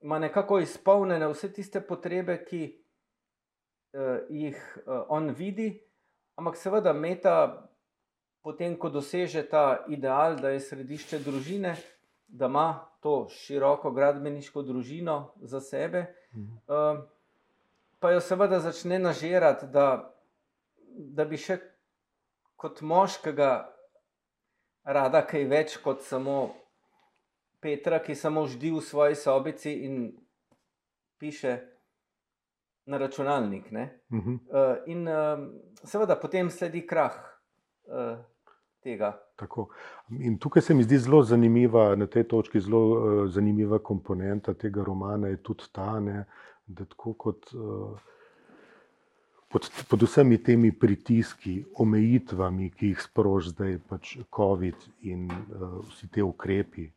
ima 0.00 0.18
nekako 0.18 0.58
izpolnjene 0.58 1.28
vse 1.28 1.52
tiste 1.52 1.80
potrebe, 1.80 2.44
ki 2.44 2.62
uh, 3.92 4.18
jih 4.30 4.56
uh, 4.86 5.04
on 5.08 5.30
vidi, 5.30 5.70
ampak 6.36 6.56
seveda 6.56 6.92
meta, 6.92 7.68
potem 8.42 8.76
ko 8.76 8.88
doseže 8.88 9.42
ta 9.42 9.84
ideal, 9.88 10.36
da 10.36 10.48
je 10.50 10.60
središče 10.60 11.18
družine, 11.18 11.76
da 12.28 12.46
ima 12.46 12.88
to 13.00 13.28
široko 13.30 13.90
gradbeniško 13.90 14.62
družino 14.62 15.32
za 15.42 15.60
sebe. 15.60 16.06
Mhm. 16.34 16.42
Uh, 16.42 17.04
pa 17.98 18.10
jo 18.10 18.20
seveda 18.20 18.60
začne 18.60 18.98
nažirati, 18.98 19.66
da, 19.66 20.14
da 20.96 21.24
bi 21.24 21.36
še 21.36 21.58
kot 22.56 22.80
moškega 22.80 23.50
rada 24.84 25.22
kaj 25.26 25.44
več 25.44 25.76
kot 25.82 26.02
samo 26.02 26.54
Petra, 27.60 27.98
ki 27.98 28.14
samo 28.14 28.44
ždi 28.46 28.70
v 28.70 28.80
svoji 28.84 29.16
sobici 29.16 29.72
in 29.86 30.12
piše 31.18 31.56
na 32.86 32.98
računalnik. 32.98 33.70
ne. 33.70 34.00
Mhm. 34.12 34.34
Uh, 34.50 34.76
in 34.86 35.08
uh, 35.08 35.40
seveda 35.84 36.16
potem 36.20 36.50
sledi 36.50 36.86
krah 36.86 37.16
uh, 37.88 38.18
tega. 38.86 39.12
Tako. 39.36 39.68
In 40.22 40.38
tukaj 40.38 40.62
se 40.62 40.74
mi 40.74 40.84
zdi 40.86 40.98
zelo 40.98 41.22
zanimiva, 41.26 41.88
na 41.98 42.06
tej 42.06 42.28
točki 42.30 42.60
zelo 42.62 42.82
uh, 42.88 43.22
zanimiva 43.30 43.78
komponenta 43.78 44.54
tega 44.54 44.84
romana 44.86 45.32
je 45.32 45.42
tudi 45.42 45.66
ta, 45.72 45.96
ne, 46.00 46.24
da 46.66 46.86
tako 46.86 47.14
kot 47.26 47.50
uh, 47.54 47.98
pod, 49.50 49.70
pod 49.90 50.06
vsemi 50.06 50.38
temi 50.42 50.72
pritiski, 50.72 51.56
omejitvami, 51.82 52.70
ki 52.70 52.92
jih 52.92 53.02
sproži 53.02 53.54
zdaj 53.56 53.78
pač 53.90 54.16
COVID 54.38 54.86
in 55.10 55.26
uh, 55.30 55.80
vsi 55.90 56.10
te 56.12 56.22
ukrepi, 56.22 56.90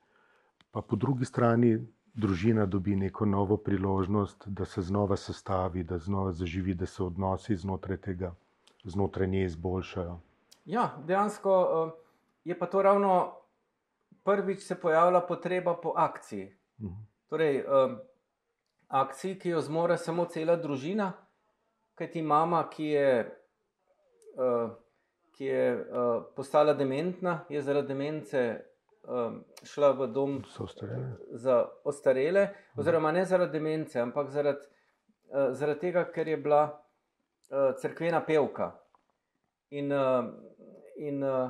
pa 0.71 0.85
po 0.85 0.95
drugi 0.95 1.25
strani 1.25 1.77
družina 2.13 2.65
dobi 2.65 2.95
neko 2.99 3.25
novo 3.25 3.57
priložnost, 3.57 4.47
da 4.47 4.65
se 4.65 4.81
znova 4.81 5.17
sestavi, 5.17 5.83
da 5.83 5.97
znova 5.97 6.31
zaživi, 6.37 6.73
da 6.73 6.85
se 6.85 7.03
odnosi 7.03 7.55
znotraj 7.55 7.97
tega, 8.09 8.33
znotraj 8.83 9.27
nje 9.27 9.45
izboljšajo. 9.45 10.19
Ja, 10.69 10.89
dejansko 11.05 11.53
uh, 11.59 11.91
je 12.43 12.59
pa 12.59 12.65
to 12.69 12.81
ravno 12.81 13.35
prvič 14.23 14.63
se 14.63 14.75
pojavila 14.75 15.21
potreba 15.21 15.73
po 15.73 15.93
akciji. 15.95 16.57
Mhm. 16.81 16.93
Torej, 17.29 17.63
um, 17.65 17.99
akciji, 18.87 19.39
ki 19.39 19.49
jo 19.49 19.61
zmore 19.61 19.97
samo 19.97 20.25
cela 20.25 20.55
družina, 20.55 21.11
kajti 21.95 22.21
mama, 22.21 22.63
ki 22.69 22.85
je, 22.85 23.37
uh, 24.37 24.69
ki 25.37 25.45
je 25.45 25.63
uh, 25.75 26.23
postala 26.35 26.73
dementna, 26.73 27.45
je 27.49 27.61
zaradi 27.61 27.87
demence 27.87 28.43
um, 29.03 29.43
šla 29.63 29.91
v 29.91 30.07
dom 30.07 30.43
ostarele. 30.59 31.11
za 31.31 31.65
ostarele, 31.83 32.47
oziroma 32.75 33.11
ne 33.11 33.25
zaradi 33.25 33.51
demence, 33.51 34.01
ampak 34.01 34.29
zaradi, 34.29 34.65
uh, 35.33 35.51
zaradi 35.51 35.79
tega, 35.79 36.05
ker 36.13 36.27
je 36.27 36.37
bila 36.37 36.63
uh, 36.69 37.73
crkvena 37.81 38.21
pevka. 38.25 38.71
In, 39.69 39.91
uh, 39.91 40.25
in 40.99 41.23
uh, 41.23 41.49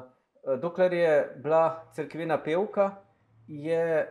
dokler 0.62 0.94
je 0.94 1.14
bila 1.44 1.64
crkvena 1.96 2.38
pevka, 2.44 2.92
je, 3.48 4.06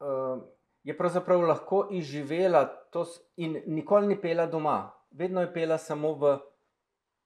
uh, 0.00 0.42
je 0.82 0.96
pravzaprav 0.96 1.46
lahko 1.46 1.86
izživela 1.94 2.64
to, 2.90 3.06
in 3.36 3.62
nikoli 3.66 4.10
ni 4.10 4.20
pela 4.20 4.46
doma, 4.46 4.90
vedno 5.10 5.40
je 5.40 5.52
pela 5.54 5.78
samo 5.78 6.14
v 6.18 6.36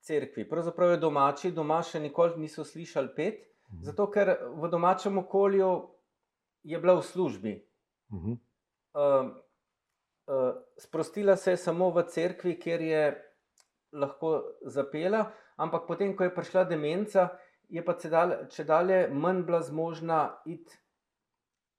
cerkvi. 0.04 0.44
Pravzaprav 0.48 0.94
je 0.94 1.02
domači 1.02 1.52
doma 1.52 1.80
še 1.82 2.00
nikoli 2.00 2.44
niso 2.44 2.64
slišali 2.64 3.14
pet, 3.16 3.42
Mhm. 3.74 3.82
zato 3.84 4.10
ker 4.10 4.36
v 4.54 4.68
domačem 4.68 5.18
okolju 5.18 5.88
je 6.62 6.78
bila 6.78 6.94
v 6.94 7.02
službi. 7.02 7.54
Mhm. 8.12 8.32
Uh, 8.94 9.30
uh, 10.26 10.54
sprostila 10.78 11.36
se 11.36 11.50
je 11.50 11.56
samo 11.56 11.90
v 11.90 12.02
cerkvi, 12.02 12.58
kjer 12.60 12.80
je 12.80 13.04
lahko 13.92 14.42
zapela, 14.62 15.32
ampak 15.56 15.86
potem, 15.86 16.16
ko 16.16 16.24
je 16.24 16.34
prišla 16.34 16.64
demenca, 16.64 17.28
je 17.68 17.84
pa 17.84 17.94
če 18.50 18.64
dalje 18.64 18.98
manj 19.08 19.42
bila 19.46 19.62
zmožna 19.62 20.20
iti 20.46 20.76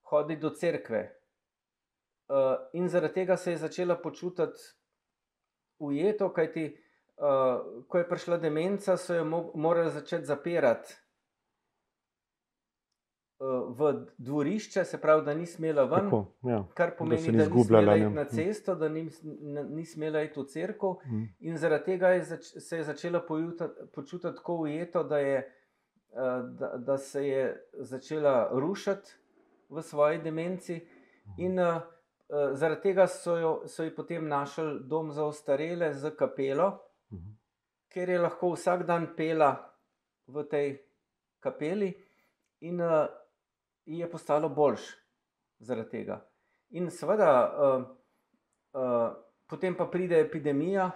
hoditi 0.10 0.42
do 0.42 0.50
cerkve. 0.50 1.04
Uh, 2.26 2.56
in 2.74 2.90
zaradi 2.90 3.22
tega 3.22 3.38
se 3.38 3.52
je 3.52 3.58
začela 3.62 3.96
počutiti 4.02 4.60
ujeto, 5.80 6.32
kajti 6.34 6.66
uh, 6.72 7.86
ko 7.88 7.98
je 7.98 8.10
prišla 8.10 8.38
demenca, 8.42 8.98
so 8.98 9.14
jo 9.14 9.26
mo 9.26 9.52
morali 9.56 9.92
začeti 9.92 10.26
zapirati 10.26 10.96
v 13.70 13.90
dvorišče, 14.18 14.84
se 14.84 14.98
pravi, 14.98 15.26
da 15.26 15.34
ni 15.34 15.46
smela 15.46 15.84
ven, 15.84 16.00
Tako, 16.02 16.20
ja. 16.44 16.64
kar 16.74 16.92
pomeni, 16.98 17.22
ni 17.24 17.38
da 17.38 17.46
ni 17.46 17.64
smela 17.64 17.96
iti 17.96 18.06
na 18.08 18.22
Mm. 18.24 18.28
cesto, 18.28 18.76
da 18.76 18.90
ni, 18.90 19.10
ni 19.70 19.86
smela 19.86 20.22
iti 20.22 20.40
v 20.40 20.46
cerkev. 20.46 20.90
Mm. 21.06 21.24
In 21.42 21.58
zaradi 21.58 21.84
tega 21.86 22.10
je 22.10 22.24
zač, 22.24 22.44
se 22.60 22.78
je 22.78 22.84
začela 22.84 23.22
pojuta- 23.22 23.72
počutiti 23.88 24.36
tako 24.36 24.56
ujeto, 24.58 25.04
da, 25.04 25.18
je, 25.20 25.38
eh, 25.38 25.48
da, 26.52 26.78
da 26.78 26.98
se 26.98 27.28
je 27.28 27.44
začela 27.74 28.50
rušiti 28.54 29.10
v 29.70 29.82
svoji 29.82 30.18
demenci. 30.20 30.88
In 31.38 31.60
uh, 31.60 31.82
zaradi 32.54 32.82
tega 32.84 33.08
so, 33.08 33.36
jo, 33.36 33.62
so 33.66 33.84
ji 33.84 33.90
potem 33.92 34.28
našli 34.28 34.64
dom 34.82 35.12
za 35.12 35.26
ostarele 35.26 35.94
z 35.94 36.12
kapelo, 36.12 36.80
Mhm. 37.12 37.32
ker 37.90 38.10
je 38.10 38.20
lahko 38.20 38.50
vsak 38.50 38.84
dan 38.84 39.08
pela 39.16 39.74
v 40.28 40.44
tej 40.44 40.80
kapeli, 41.40 41.94
in 42.62 42.82
uh, 42.82 43.06
je 43.88 44.10
postalo 44.10 44.50
boljš 44.50 44.82
zaradi 45.60 45.90
tega. 45.90 46.26
In 46.72 46.90
seveda, 46.90 47.32
uh, 47.56 47.84
uh, 48.74 49.10
potem 49.48 49.76
pa 49.76 49.86
pride 49.86 50.20
epidemija 50.20 50.92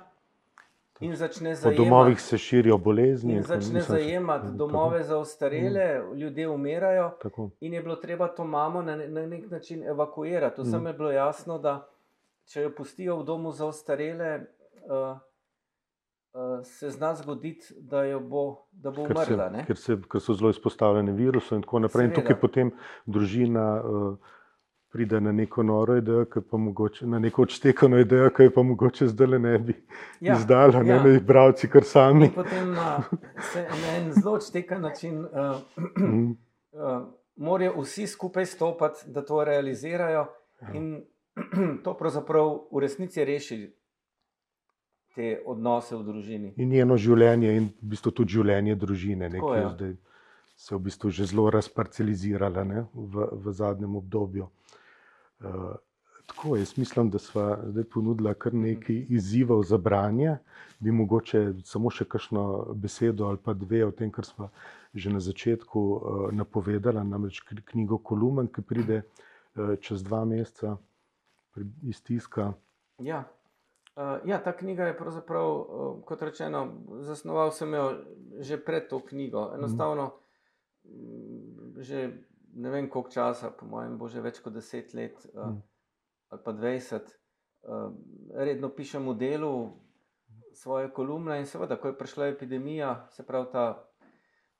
in 0.99 1.15
začne 1.15 1.49
Po 1.51 1.55
zajemati. 1.55 1.77
domovih 1.79 2.21
se 2.21 2.37
širijo 2.37 2.77
bolezni. 2.79 3.33
In 3.33 3.43
začne 3.43 3.73
niso- 3.73 3.87
zajemati 3.87 4.45
Tako, 4.45 4.57
domove 4.57 5.03
za 5.03 5.17
ostarele, 5.17 5.85
ljudje 6.15 6.49
umirajo, 6.49 7.11
Tako. 7.21 7.49
in 7.59 7.73
je 7.73 7.81
bilo 7.81 7.95
treba 7.95 8.27
to 8.27 8.43
mamo 8.45 8.81
na, 8.81 8.95
na 8.97 9.25
nek 9.25 9.51
način 9.51 9.83
evakuirati. 9.85 10.61
Vsem 10.61 10.81
Mm. 10.81 10.87
je 10.87 10.93
bilo 10.93 11.11
jasno, 11.11 11.57
da 11.59 11.87
če 12.45 12.61
jo 12.61 12.71
pustijo 12.71 13.15
v 13.15 13.23
domu 13.23 13.51
za 13.51 13.65
ostarele, 13.65 14.39
uh, 14.83 15.17
se 16.63 16.89
zna 16.89 17.15
zgoditi, 17.15 17.73
da, 17.79 18.19
bo, 18.19 18.65
da 18.71 18.91
bo 18.91 19.07
Ker, 19.07 19.17
umrla. 19.17 19.49
se, 19.49 19.57
ne. 19.57 19.63
ker, 19.65 19.77
se, 19.77 19.97
ker 20.11 20.21
so 20.21 20.33
zelo 20.33 20.49
izpostavljeni 20.49 21.11
virusu 21.11 21.55
in 21.55 21.61
tako 21.61 21.79
naprej. 21.79 22.05
In 22.05 22.13
tukaj 22.13 22.39
potem 22.39 22.71
družina 23.05 23.65
uh, 23.81 24.35
pride 24.89 25.21
na 25.21 25.31
neko 25.31 25.63
noro 25.63 25.97
idejo, 25.97 26.25
ki 26.25 26.41
pa 26.51 26.57
mogoče 26.57 27.07
na 27.07 27.19
neko 27.19 27.41
odštekano 27.41 27.99
idejo, 27.99 28.29
ki 28.29 28.43
je 28.43 28.53
pa 28.53 28.63
mogoče 28.63 29.07
zdaj 29.07 29.39
ne 29.39 29.57
bi 29.59 29.75
ja. 30.19 30.35
izdala, 30.35 30.83
ne 30.83 30.95
ja. 30.95 31.07
ja. 31.07 31.19
bralci, 31.19 31.69
kar 31.69 31.83
sami. 31.83 32.25
In 32.25 32.33
potem 32.33 32.71
uh, 32.71 33.05
se 33.51 33.65
na 33.69 33.95
en 33.97 34.11
zelo 34.13 34.35
odštekan 34.35 34.81
način 34.81 35.25
uh, 35.25 35.61
uh, 36.03 37.07
morajo 37.35 37.81
vsi 37.81 38.07
skupaj 38.07 38.45
stopiti, 38.45 39.07
da 39.07 39.25
to 39.25 39.43
realizirajo. 39.43 40.27
Ja. 40.61 40.73
In 40.73 41.05
to 41.83 41.93
pravzaprav 41.97 42.49
v 42.71 42.79
resnici 42.81 43.25
reši 43.25 43.78
te 45.15 45.39
odnose 45.45 45.95
v 45.95 46.03
družini. 46.03 46.53
In 46.57 46.69
njeno 46.69 46.97
življenje, 46.97 47.55
in 47.57 47.71
v 47.81 47.89
bistvu 47.95 48.11
tudi 48.11 48.37
življenje 48.37 48.75
družine, 48.75 49.29
ne, 49.29 49.39
Tako, 49.39 49.51
ki 49.51 49.57
je 49.57 49.63
ja. 49.63 49.73
zdaj 49.73 49.97
se 50.59 50.75
v 50.75 50.79
bistvu 50.79 51.09
že 51.09 51.25
zelo 51.25 51.47
razparcelizirala 51.47 52.63
ne, 52.67 52.83
v, 52.93 53.29
v 53.31 53.51
zadnjem 53.55 53.95
obdobju. 53.95 54.49
Uh, 55.39 55.79
tako, 56.27 56.57
jaz 56.59 56.75
mislim, 56.77 57.09
da 57.09 57.19
smo 57.19 57.55
zdaj 57.63 57.83
ponudili 57.83 58.33
kar 58.35 58.53
nekaj 58.53 59.05
izzivov 59.09 59.63
za 59.63 59.77
branje. 59.77 60.35
Bi 60.79 60.91
mogoče 60.91 61.53
samo 61.63 61.89
še 61.89 62.03
kakšno 62.05 62.75
besedo 62.75 63.31
ali 63.31 63.39
pa 63.39 63.55
dve 63.55 63.85
o 63.87 63.91
tem, 63.91 64.11
kar 64.11 64.27
smo 64.27 64.51
že 64.93 65.13
na 65.13 65.19
začetku 65.23 65.79
uh, 65.79 66.01
napovedali, 66.35 66.99
namreč 67.07 67.39
knjigo 67.71 68.01
Kolumen, 68.03 68.51
ki 68.51 68.61
pride 68.61 69.01
uh, 69.03 69.77
čez 69.79 70.03
dva 70.03 70.25
meseca 70.25 70.75
iz 71.87 72.03
tiska. 72.03 72.51
Ja. 72.99 73.23
Uh, 73.99 74.23
ja, 74.23 74.37
ta 74.39 74.53
knjiga 74.55 74.85
je 74.87 74.97
pravzaprav, 74.97 75.47
uh, 75.51 76.03
kot 76.07 76.21
rečeno, 76.23 76.61
zasnoval 77.03 77.51
sem 77.51 77.73
jo 77.73 77.85
že 78.39 78.55
pred 78.57 78.87
to 78.87 79.01
knjigo. 79.03 79.51
Enostavno, 79.55 80.13
mm. 80.87 81.81
že 81.83 82.05
ne 82.55 82.69
vem 82.69 82.87
koliko 82.89 83.11
časa, 83.11 83.51
po 83.51 83.67
mojem, 83.67 83.97
bo 83.99 84.07
že 84.07 84.23
več 84.23 84.39
kot 84.39 84.55
deset 84.55 84.93
let 84.93 85.19
uh, 85.33 85.51
Mm. 85.51 85.61
ali 86.29 86.41
pa 86.45 86.51
dvajset. 86.51 87.11
Uh, 87.67 87.91
redno 88.39 88.69
pišem 88.69 89.03
v 89.09 89.17
delu 89.19 89.75
svoje 90.53 90.87
kolumne 90.95 91.39
in 91.39 91.45
seveda, 91.45 91.75
ko 91.75 91.91
je 91.91 91.97
prišla 91.97 92.31
epidemija, 92.31 93.07
se 93.11 93.27
pravi 93.27 93.51
ta 93.51 93.83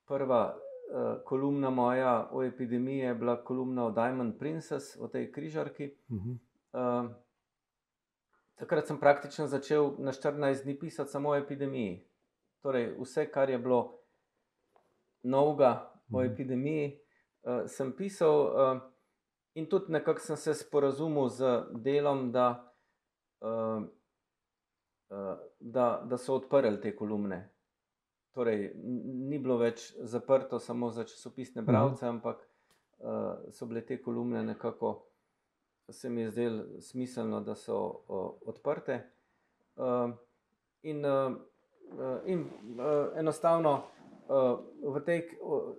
prva 0.03 0.51
uh, 0.51 1.23
kolumna 1.23 1.69
moja 1.69 2.27
o 2.31 2.43
epidemiji 2.43 3.07
je 3.07 3.15
bila 3.15 3.43
kolumna 3.43 3.85
o 3.85 3.91
Diamond 3.91 4.35
Princess, 4.39 4.97
o 4.99 5.07
tej 5.07 5.31
križarki. 5.31 5.95
Mhm. 6.11 6.31
Uh, 6.73 7.28
takrat 8.59 8.87
sem 8.87 8.99
praktično 8.99 9.47
začel 9.47 9.93
na 9.97 10.11
14 10.11 10.63
dni 10.63 10.79
pisati 10.79 11.11
samo 11.11 11.29
o 11.29 11.35
epidemiji. 11.35 12.05
Torej, 12.61 12.93
vse, 12.99 13.25
kar 13.31 13.49
je 13.49 13.57
bilo 13.57 13.99
novega 15.23 15.71
o 16.13 16.21
Mhm. 16.21 16.31
epidemiji, 16.33 16.99
uh, 17.43 17.67
sem 17.67 17.91
pisal, 17.91 18.39
uh, 18.75 18.81
in 19.53 19.65
tudi 19.65 19.91
nekako 19.91 20.19
sem 20.19 20.37
se 20.37 20.53
sporazumel 20.53 21.27
z 21.29 21.45
delom, 21.73 22.31
da, 22.31 22.73
uh, 23.41 23.83
uh, 25.09 25.37
da, 25.59 26.05
da 26.05 26.17
so 26.17 26.35
odprli 26.35 26.81
te 26.81 26.95
kolumne. 26.95 27.49
Torej, 28.31 28.71
ni 29.29 29.39
bilo 29.39 29.57
več 29.57 29.93
zaprto 29.99 30.59
samo 30.59 30.91
za 30.91 31.03
časopisne 31.03 31.61
bralce, 31.61 32.05
ampak 32.07 32.37
uh, 32.99 33.51
so 33.51 33.65
bile 33.65 33.81
te 33.81 34.01
kolumne 34.01 34.43
nekako 34.43 35.05
se 35.91 36.09
mi 36.09 36.21
je 36.21 36.31
zdelo 36.31 36.63
smiselno, 36.81 37.41
da 37.41 37.55
so 37.55 37.77
uh, 38.07 38.31
odprte. 38.45 39.09
Uh, 39.75 40.11
in 40.81 41.05
uh, 41.05 41.35
in 42.25 42.39
uh, 42.39 43.17
enostavno 43.17 43.83
uh, 44.27 44.59
v 44.93 45.01
tej 45.05 45.23
uh, 45.41 45.73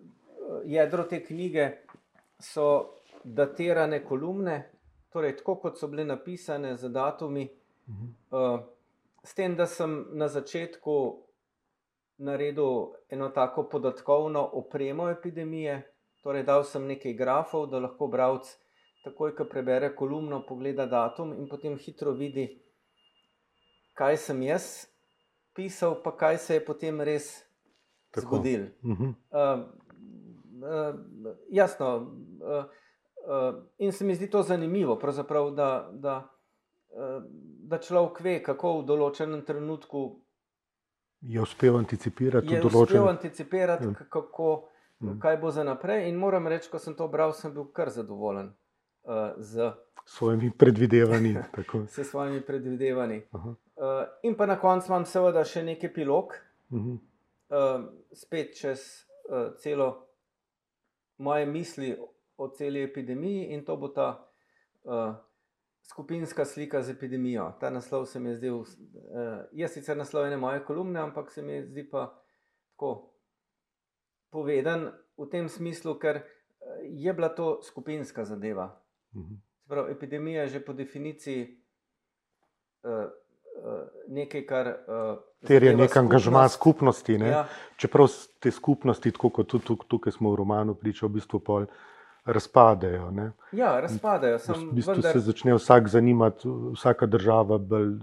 jedro 0.64 1.04
te 1.04 1.24
knjige 1.24 1.70
so 2.38 3.00
datirane 3.24 4.04
kolumne, 4.04 4.70
torej 5.12 5.36
tako 5.36 5.56
kot 5.56 5.78
so 5.78 5.88
bile 5.88 6.04
napisane 6.04 6.76
z 6.76 6.88
datumi. 6.88 7.48
Uh, 8.30 8.60
s 9.24 9.34
tem, 9.34 9.56
da 9.56 9.66
sem 9.66 10.06
na 10.16 10.28
začetku 10.28 10.94
naredil 12.18 12.94
eno 13.08 13.28
tako 13.28 13.68
podatkovno 13.68 14.50
opremo 14.52 15.08
epidemije, 15.10 15.82
torej 16.22 16.42
dal 16.42 16.64
sem 16.64 16.86
nekaj 16.86 17.14
grafov, 17.14 17.66
da 17.70 17.78
lahko 17.78 18.06
bralec 18.06 18.48
takoj, 19.04 19.34
ko 19.36 19.44
prebere 19.44 19.94
kolumno, 19.94 20.42
pogleda 20.46 20.86
datum 20.86 21.32
in 21.32 21.48
potem 21.48 21.78
hitro 21.78 22.12
vidi, 22.12 22.62
kaj 23.94 24.16
sem 24.16 24.42
jaz 24.42 24.86
pisal, 25.54 26.02
pa 26.02 26.16
kaj 26.16 26.38
se 26.38 26.54
je 26.54 26.64
potem 26.64 27.00
res 27.00 27.44
Tako. 28.10 28.26
zgodilo. 28.26 28.66
Mhm. 28.84 29.04
Uh, 29.04 29.64
uh, 30.62 30.94
jasno, 31.50 31.96
uh, 31.96 32.64
uh, 33.26 33.62
in 33.78 33.92
se 33.92 34.04
mi 34.04 34.14
zdi 34.14 34.30
to 34.30 34.42
zanimivo, 34.42 34.98
da, 35.50 35.90
da, 35.92 36.30
uh, 36.90 37.22
da 37.62 37.78
človek 37.78 38.20
ve, 38.20 38.42
kako 38.42 38.80
v 38.80 38.84
določenem 38.84 39.44
trenutku 39.44 40.20
Je 41.22 41.40
uspel 41.40 41.76
anticipirati 41.76 42.46
je 42.48 42.60
uspel 42.60 42.70
določene 42.70 43.08
anticipirati, 43.08 43.84
Ja. 43.84 43.94
kako, 44.10 44.68
Mhm. 45.00 45.18
kaj 45.18 45.36
bo 45.36 45.50
za 45.50 45.64
naprej. 45.64 46.08
In 46.08 46.16
moram 46.16 46.46
reči, 46.46 46.70
ko 46.70 46.78
sem 46.78 46.94
to 46.94 47.08
bral, 47.08 47.32
sem 47.32 47.52
bil 47.54 47.64
kar 47.64 47.90
zadovoljen 47.90 48.46
uh, 48.46 48.59
z 49.36 49.72
svojimi 50.04 50.50
predvidevanji. 50.58 51.36
s 51.94 52.10
svojimi 52.10 52.40
predvidevanji. 52.46 53.22
Aha. 53.32 53.48
Uh, 53.48 53.86
in 54.22 54.34
pa 54.36 54.46
na 54.46 54.58
koncu 54.60 54.92
imam 54.92 55.04
seveda 55.04 55.44
še 55.44 55.62
nek 55.62 55.84
epilog, 55.84 56.34
Mhm. 56.70 56.90
uh, 57.48 57.84
spet 58.12 58.52
čez 58.60 58.80
uh, 59.28 59.56
celo 59.58 60.06
moje 61.18 61.46
misli 61.46 61.96
o 62.36 62.48
celi 62.48 62.82
epidemiji, 62.82 63.46
in 63.52 63.64
to 63.64 63.76
bo 63.76 63.88
ta 63.88 64.28
uh, 64.84 65.14
skupinska 65.82 66.44
slika 66.44 66.82
z 66.82 66.90
epidemijo. 66.90 67.52
Ta 67.60 67.70
naslov 67.70 68.06
se 68.06 68.20
mi 68.20 68.28
je 68.30 68.36
zdel, 68.36 68.54
uh, 68.54 68.66
je 69.52 69.68
sicer 69.68 69.96
naslov 69.96 70.26
ene 70.26 70.36
moje 70.36 70.64
kolumne, 70.64 71.00
ampak 71.00 71.30
se 71.30 71.42
mi 71.42 71.62
zdi 71.62 71.90
pa 71.90 72.22
tako 72.72 73.10
poveden 74.30 74.90
v 75.18 75.26
tem 75.26 75.48
smislu, 75.48 75.98
ker 75.98 76.16
eh, 76.16 76.24
je 76.82 77.12
bila 77.12 77.28
to 77.28 77.58
skupinska 77.62 78.24
zadeva. 78.24 78.80
Mhm. 79.14 79.34
Pravi, 79.66 79.92
epidemija 79.92 80.42
je 80.42 80.48
že 80.48 80.60
po 80.60 80.72
definiciji 80.72 81.42
uh, 82.82 82.90
uh, 82.90 83.06
nekaj, 84.08 84.46
kar. 84.46 84.66
Uh, 84.66 85.18
Ter 85.46 85.62
je 85.62 85.76
nek 85.76 85.96
angažma 85.96 86.48
skupnosti. 86.48 87.18
Ne? 87.18 87.28
Ja, 87.28 87.44
Čeprav 87.76 88.06
te 88.38 88.50
skupnosti, 88.50 89.12
tako 89.12 89.30
kot 89.30 89.46
tudi 89.48 89.64
tuk- 89.64 89.86
tukaj 89.88 90.12
smo 90.12 90.30
v 90.30 90.36
romanu 90.36 90.74
priča, 90.74 91.06
v 91.06 91.10
bistvu 91.10 91.40
pol, 91.40 91.66
razpadejo. 92.24 93.10
Ne? 93.10 93.32
Ja, 93.52 93.80
razpadejo. 93.80 94.38
Sem, 94.38 94.68
v 94.68 94.72
bistvu 94.72 94.92
vendar, 94.92 95.12
se 95.12 95.18
začne 95.20 95.54
vsak 95.54 95.88
zanimati, 95.88 96.48
vsaka 96.74 97.06
država 97.06 97.58
bolj 97.58 97.94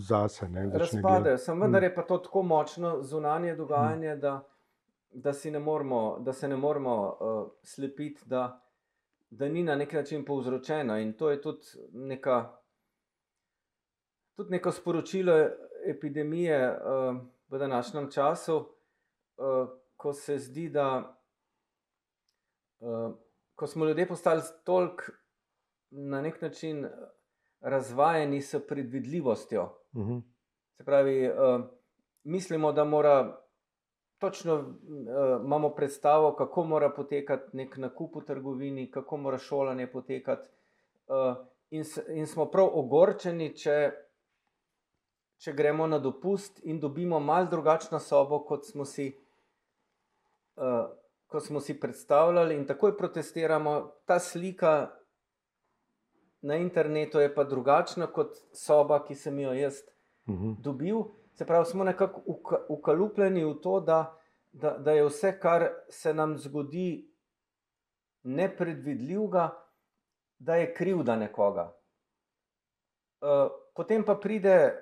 zase. 0.00 0.48
Ne, 0.48 0.68
gledati. 0.68 1.38
Sem, 1.38 1.60
vendar 1.60 1.80
Mm. 1.80 1.84
je 1.84 1.94
pa 1.94 2.02
to 2.02 2.18
tako 2.18 2.42
močno 2.42 3.02
zunanje 3.02 3.54
dogajanje, 3.54 4.16
da, 4.16 4.42
da, 5.10 5.32
si 5.32 5.50
ne 5.50 5.58
moremo, 5.58 6.18
da 6.20 6.32
se 6.32 6.48
ne 6.48 6.56
moremo 6.56 6.94
uh, 7.10 7.16
slepiti, 7.62 8.22
da, 8.26 8.60
da 9.30 9.48
ni 9.48 9.62
na 9.62 9.76
nek 9.76 9.92
način 9.92 10.24
povzročeno. 10.24 10.98
In 10.98 11.12
to 11.12 11.30
je 11.30 11.42
tudi 11.42 11.66
neka. 11.92 12.56
Tudi 14.36 14.50
neko 14.50 14.72
sporočilo 14.72 15.32
epidemije 15.88 16.70
uh, 16.70 17.16
v 17.48 17.58
današnjem 17.58 18.10
času, 18.10 18.56
uh, 18.56 19.68
ko 19.96 20.12
se 20.12 20.38
zdi, 20.38 20.68
da 20.68 21.16
uh, 22.78 23.14
ko 23.54 23.66
smo 23.66 23.84
ljudje 23.84 24.08
postali 24.08 24.42
toliko 24.64 25.02
na 25.90 26.20
nek 26.20 26.42
način 26.42 26.86
razvajeni 27.60 28.42
s 28.42 28.66
predvidljivostjo. 28.68 29.78
Mhm. 29.96 30.18
Se 30.76 30.84
pravi, 30.84 31.28
uh, 31.28 31.34
mislimo, 32.24 32.72
da 32.72 32.84
mora 32.84 33.45
točno 34.18 34.54
uh, 34.54 34.64
imamo 35.44 35.70
predstavo, 35.70 36.34
kako 36.34 36.64
mora 36.64 36.90
potekati 36.90 37.56
nek 37.56 37.76
nakup 37.76 38.16
v 38.16 38.24
trgovini, 38.24 38.90
kako 38.90 39.16
mora 39.16 39.38
šolanje 39.38 39.86
potekati. 39.86 40.48
Uh, 41.06 41.36
in, 41.70 41.84
in 42.08 42.26
smo 42.26 42.46
prav 42.46 42.70
ogorčeni, 42.72 43.56
če, 43.56 43.92
če 45.38 45.52
gremo 45.52 45.86
na 45.86 45.98
dopust 45.98 46.60
in 46.64 46.80
dobimo 46.80 47.20
malce 47.20 47.50
drugačno 47.50 47.98
sobo, 47.98 48.44
kot 48.44 48.66
smo 48.66 48.84
si. 48.84 49.12
Uh, 50.56 50.86
Ko 51.26 51.40
smo 51.40 51.60
si 51.60 51.74
predstavljali, 51.80 52.54
in 52.54 52.66
takoj 52.66 52.92
protestiramo, 52.96 53.90
ta 54.06 54.20
slika 54.22 54.92
na 56.40 56.54
internetu 56.56 57.18
je 57.18 57.34
pa 57.34 57.44
drugačna 57.44 58.06
kot 58.06 58.36
soba, 58.54 59.00
ki 59.04 59.14
sem 59.14 59.38
jo 59.38 59.52
jaz 59.52 59.80
Mhm. 60.28 60.52
dobil. 60.62 61.02
Se 61.36 61.44
pravi, 61.44 61.64
smo 61.64 61.84
nekako 61.84 62.20
uka- 62.26 62.64
ukalupljeni 62.68 63.44
v 63.44 63.54
to, 63.54 63.80
da, 63.80 63.98
da, 64.52 64.70
da 64.78 64.92
je 64.92 65.04
vse, 65.04 65.34
kar 65.38 65.66
se 65.88 66.14
nam 66.14 66.38
zgodi, 66.38 67.04
nepredvidljivega, 68.24 69.50
da 70.38 70.54
je 70.54 70.74
krivda 70.74 71.16
nekoga. 71.16 71.72
Uh, 73.20 73.28
potem 73.74 74.04
pa 74.04 74.14
pride 74.14 74.72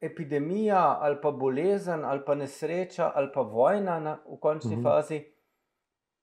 epidemija, 0.00 0.98
ali 1.00 1.16
pa 1.22 1.30
bolezen, 1.30 2.04
ali 2.04 2.20
pa 2.26 2.34
nesreča, 2.34 3.12
ali 3.14 3.30
pa 3.34 3.40
vojna 3.40 4.00
na, 4.00 4.18
v 4.26 4.36
končni 4.38 4.76
Mhm. 4.76 4.82
fazi, 4.82 5.24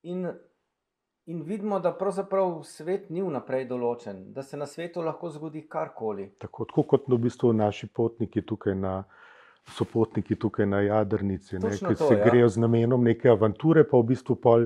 in, 0.03 0.27
in 1.25 1.41
vidimo, 1.41 1.79
da 1.79 1.93
pravzaprav 1.93 2.63
svet 2.63 3.09
ni 3.09 3.21
vnaprej 3.21 3.65
določen, 3.65 4.33
da 4.33 4.43
se 4.43 4.57
na 4.57 4.65
svetu 4.65 5.01
lahko 5.01 5.29
zgodi 5.29 5.67
karkoli. 5.69 6.31
Tako, 6.39 6.65
tako 6.65 6.83
kot 6.83 7.01
v 7.07 7.17
bistvu 7.17 7.53
naši 7.53 7.87
potniki 7.87 8.41
tukaj 8.41 8.75
na. 8.75 9.03
So 9.67 9.85
potniki 9.85 10.35
tukaj 10.35 10.65
na 10.65 10.81
Jadrnici, 10.81 11.55
ne, 11.55 11.61
Točno 11.61 11.89
ki 11.89 11.95
to, 11.95 12.07
se 12.07 12.13
ja. 12.13 12.23
grejo 12.25 12.47
z 12.49 12.57
namenom 12.57 13.03
neke 13.03 13.29
avanture, 13.29 13.83
pa 13.83 13.97
v 13.97 14.03
bistvu 14.03 14.35
pol 14.35 14.65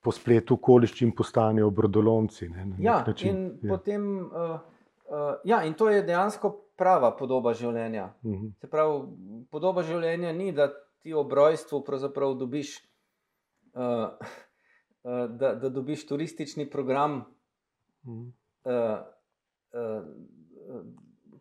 po 0.00 0.12
spletu 0.12 0.54
okoliščin 0.54 1.12
postanejo 1.12 1.70
brodolomci. 1.70 2.48
Ne, 2.48 2.66
na 2.66 2.76
Ja, 2.78 3.04
način. 3.06 3.28
in 3.28 3.58
Ja. 3.62 3.68
potem, 3.70 4.04
uh, 4.18 4.60
uh, 5.04 5.34
ja, 5.44 5.62
in 5.64 5.74
to 5.74 5.88
je 5.88 6.02
dejansko 6.02 6.50
prava 6.76 7.16
podoba 7.16 7.54
življenja. 7.54 8.12
Mhm. 8.22 8.46
Se 8.60 8.66
pravi, 8.66 9.00
podoba 9.50 9.82
življenja 9.82 10.32
ni, 10.32 10.52
da 10.52 10.68
ti 11.00 11.14
ob 11.14 11.32
rojstvu 11.32 11.84
pravzaprav 11.84 12.34
dobiš, 12.34 12.76
uh, 13.74 13.82
uh, 15.02 15.30
da, 15.30 15.54
da 15.54 15.68
dobiš 15.68 16.06
turistični 16.06 16.70
program, 16.70 17.24
Mhm. 18.04 18.28
uh, 18.64 18.98
uh, 19.72 20.04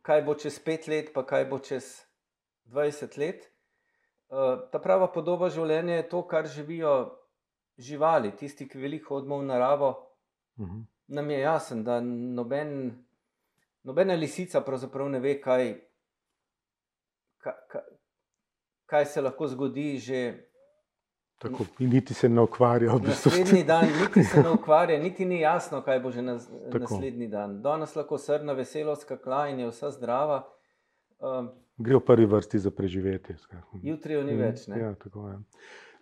kaj 0.01 0.21
bo 0.21 0.33
čez 0.35 0.59
pet 0.59 0.87
let, 0.87 1.13
pa 1.13 1.23
kaj 1.23 1.45
bo 1.45 1.59
čez 1.59 2.06
20 2.67 3.17
let. 3.17 3.47
Uh, 4.27 4.69
ta 4.71 4.79
prava 4.79 5.07
podoba 5.11 5.49
življenja 5.49 6.01
je 6.01 6.09
to, 6.09 6.21
kar 6.27 6.47
živijo 6.51 6.93
živali, 7.77 8.33
tisti, 8.35 8.67
ki 8.67 8.79
veliko 8.81 9.15
hodimo 9.15 9.39
v 9.39 9.47
naravo. 9.47 9.91
Mhm. 10.59 10.81
Nam 11.07 11.29
je 11.29 11.39
jasno, 11.39 11.83
da 11.83 12.01
noben, 12.01 12.91
nobena 13.83 14.13
lisica 14.13 14.61
pravzaprav 14.61 15.09
ne 15.09 15.19
ve, 15.23 15.37
kaj, 15.41 15.69
kaj, 17.37 17.81
kaj, 18.85 19.05
se 19.05 19.21
lahko 19.21 19.47
zgodi 19.47 19.97
že 19.97 20.19
Tako, 21.37 21.65
niti 21.79 22.13
se 22.13 22.29
ne 22.29 22.41
ukvarja 22.41 22.91
v 22.93 22.99
bistvu. 22.99 23.29
naslednji 23.29 23.63
dan, 23.63 23.85
niti 24.01 24.23
se 24.23 24.41
ne 24.43 24.49
ukvarja, 24.49 24.99
niti 25.05 25.25
ni 25.25 25.39
jasno, 25.39 25.81
kaj 25.81 25.99
bo 25.99 26.11
že 26.11 26.21
nas, 26.21 26.49
Tako. 26.71 26.79
naslednji 26.79 27.27
dan. 27.27 27.61
Danes 27.61 27.95
lahko 27.95 28.17
srna 28.17 28.53
veselo 28.53 28.95
skakla 28.95 29.47
in 29.47 29.59
je 29.59 29.67
vsa 29.69 29.91
zdrava, 29.91 30.41
um, 31.19 31.49
Gre 31.77 31.95
v 31.95 32.05
prvi 32.05 32.25
vrsti 32.25 32.59
za 32.59 32.71
preživetje. 32.71 33.35
jutri 33.83 34.13
jo 34.13 34.23
ni 34.23 34.33
Mm, 34.33 34.39
več. 34.39 34.67
Ne? 34.67 34.79
Ja, 34.79 34.93
tako 34.95 35.29
je. 35.29 35.37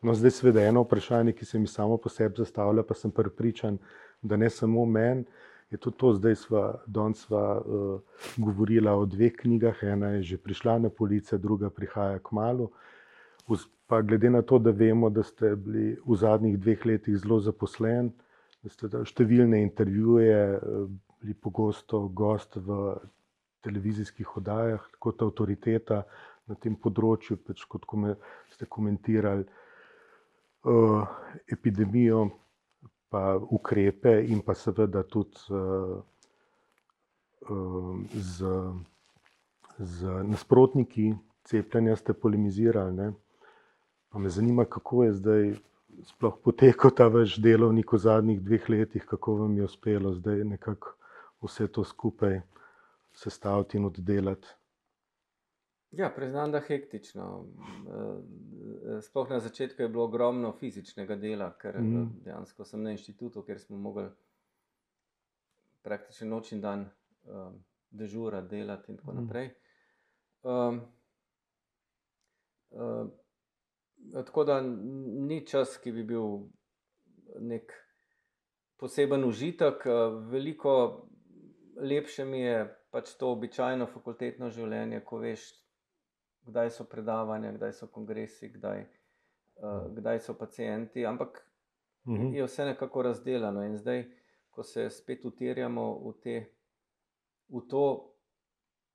No, 0.02 0.14
zdaj, 0.14 0.32
seveda, 0.32 0.62
eno 0.62 0.84
vprašanje, 0.84 1.34
ki 1.34 1.46
se 1.46 1.60
mi 1.60 1.68
samo 1.68 1.98
po 1.98 2.10
sebi 2.10 2.36
zastavlja, 2.38 2.84
pa 2.84 2.94
sem 2.94 3.12
prepričan, 3.12 3.78
da 4.22 4.38
ne 4.38 4.50
samo 4.50 4.86
meni, 4.86 5.26
je 5.72 5.78
tudi 5.78 5.98
to, 5.98 6.14
zdaj 6.14 6.36
sva, 6.36 6.64
danes 6.88 7.26
sva 7.26 7.60
uh, 7.60 8.02
govorila 8.38 8.94
o 8.94 9.06
dveh 9.06 9.34
knjigah, 9.34 9.84
ena 9.84 10.14
je 10.16 10.24
že 10.24 10.38
prišla 10.38 10.78
na 10.80 10.90
police, 10.90 11.38
druga 11.38 11.70
prihaja 11.70 12.20
k 12.20 12.32
malu. 12.32 12.70
Pa 13.88 14.02
glede 14.02 14.30
na 14.30 14.42
to, 14.42 14.58
da 14.60 14.72
vemo, 14.72 15.10
da 15.10 15.24
ste 15.24 15.56
bili 15.56 15.98
v 16.06 16.16
zadnjih 16.18 16.58
dveh 16.58 16.86
letih 16.86 17.18
zelo 17.22 17.38
zaposleni, 17.40 18.10
da 18.64 18.70
ste 18.70 18.90
številne 19.06 19.60
intervjuje, 19.62 20.40
eh, 20.58 20.88
bili 21.22 21.34
pogosto 21.34 22.08
gost 22.08 22.56
v 22.56 22.96
televizijskih 23.66 24.38
oddajah, 24.38 24.88
kot 25.02 25.26
avtoriteta 25.26 26.04
na 26.46 26.58
tem 26.62 26.78
področju, 26.78 27.40
pač 27.42 27.66
kot 27.70 27.86
kome, 27.90 28.16
ste 28.54 28.68
komentirali 28.70 29.46
uh, 30.70 31.06
epidemijo, 31.52 32.28
pa 33.10 33.36
ukrepe, 33.38 34.18
in 34.30 34.42
pa 34.46 34.54
seveda 34.58 35.04
tudi 35.10 35.42
uh, 35.50 35.96
uh, 37.50 37.94
z, 38.14 38.56
z 39.80 40.20
nasprotniki 40.30 41.14
cepljenja 41.46 41.96
ste 41.96 42.14
polemizirali. 42.14 42.94
Ne? 42.94 43.14
Pa 44.10 44.20
me 44.20 44.30
zanima, 44.30 44.66
kako 44.66 45.04
je 45.04 45.14
zdaj 45.14 45.56
sploh 46.04 46.38
potekel 46.44 46.92
ta 46.92 47.08
vaš 47.08 47.38
delovnik 47.40 47.94
v 47.94 47.98
zadnjih 47.98 48.42
dveh 48.42 48.70
letih, 48.70 49.06
kako 49.06 49.36
vam 49.46 49.58
je 49.58 49.64
uspelo 49.64 50.14
zdaj 50.14 50.44
nekako 50.44 50.96
vse 51.46 51.68
to 51.68 51.84
skupaj 51.84 52.42
sestaviti 53.16 53.78
in 53.78 53.86
oddelati. 53.86 54.48
Ja, 55.92 56.10
priznam, 56.16 56.52
da 56.52 56.60
hektično. 56.60 57.46
Eh, 57.88 59.02
Sploh 59.02 59.30
na 59.30 59.40
začetku 59.40 59.82
je 59.82 59.90
bilo 59.90 60.04
ogromno 60.04 60.52
fizičnega 60.60 61.16
dela, 61.16 61.54
ker 61.58 61.78
mm. 61.82 62.10
dejansko 62.26 62.66
sem 62.66 62.84
na 62.84 62.92
inštitutu, 62.92 63.44
kjer 63.44 63.60
smo 63.60 63.78
mogli 63.78 64.10
praktično 65.86 66.28
noč 66.28 66.52
in 66.52 66.62
dan 66.62 66.88
um, 67.24 67.64
dežurati, 67.92 68.48
delati 68.50 68.92
in 68.92 68.98
tako 68.98 69.14
Mhm. 69.14 69.24
naprej. 69.24 69.50
Um, 70.44 70.82
um, 72.72 73.12
tako 74.14 74.44
da 74.44 74.62
ni 74.62 75.48
čas, 75.48 75.78
ki 75.78 75.92
bi 75.92 76.04
bil 76.04 76.50
nek 77.40 77.72
poseben 78.78 79.24
užitek. 79.24 79.86
Veliko 80.32 81.08
lepše 81.78 82.26
mi 82.26 82.40
je 82.40 82.85
pač 82.96 83.12
to 83.20 83.34
običajno 83.36 83.90
fakultetno 83.92 84.48
življenje, 84.56 85.02
ko 85.04 85.20
veš, 85.20 85.50
kdaj 86.48 86.72
so 86.72 86.86
predavanja, 86.88 87.52
kdaj 87.58 87.74
so 87.76 87.90
kongresi, 87.92 88.54
kdaj, 88.54 88.86
uh, 89.60 89.90
kdaj 89.98 90.22
so 90.24 90.38
pacijenti. 90.40 91.04
Ampak 91.06 91.42
Mhm. 92.08 92.34
je 92.34 92.44
vse 92.44 92.66
nekako 92.66 93.02
razdeljeno. 93.02 93.64
In 93.64 93.78
zdaj, 93.78 94.04
ko 94.50 94.64
se 94.64 94.90
spet 94.90 95.26
utirjamo 95.26 96.00
v, 96.00 96.14
te, 96.24 96.36
v 97.50 97.62
to, 97.70 98.12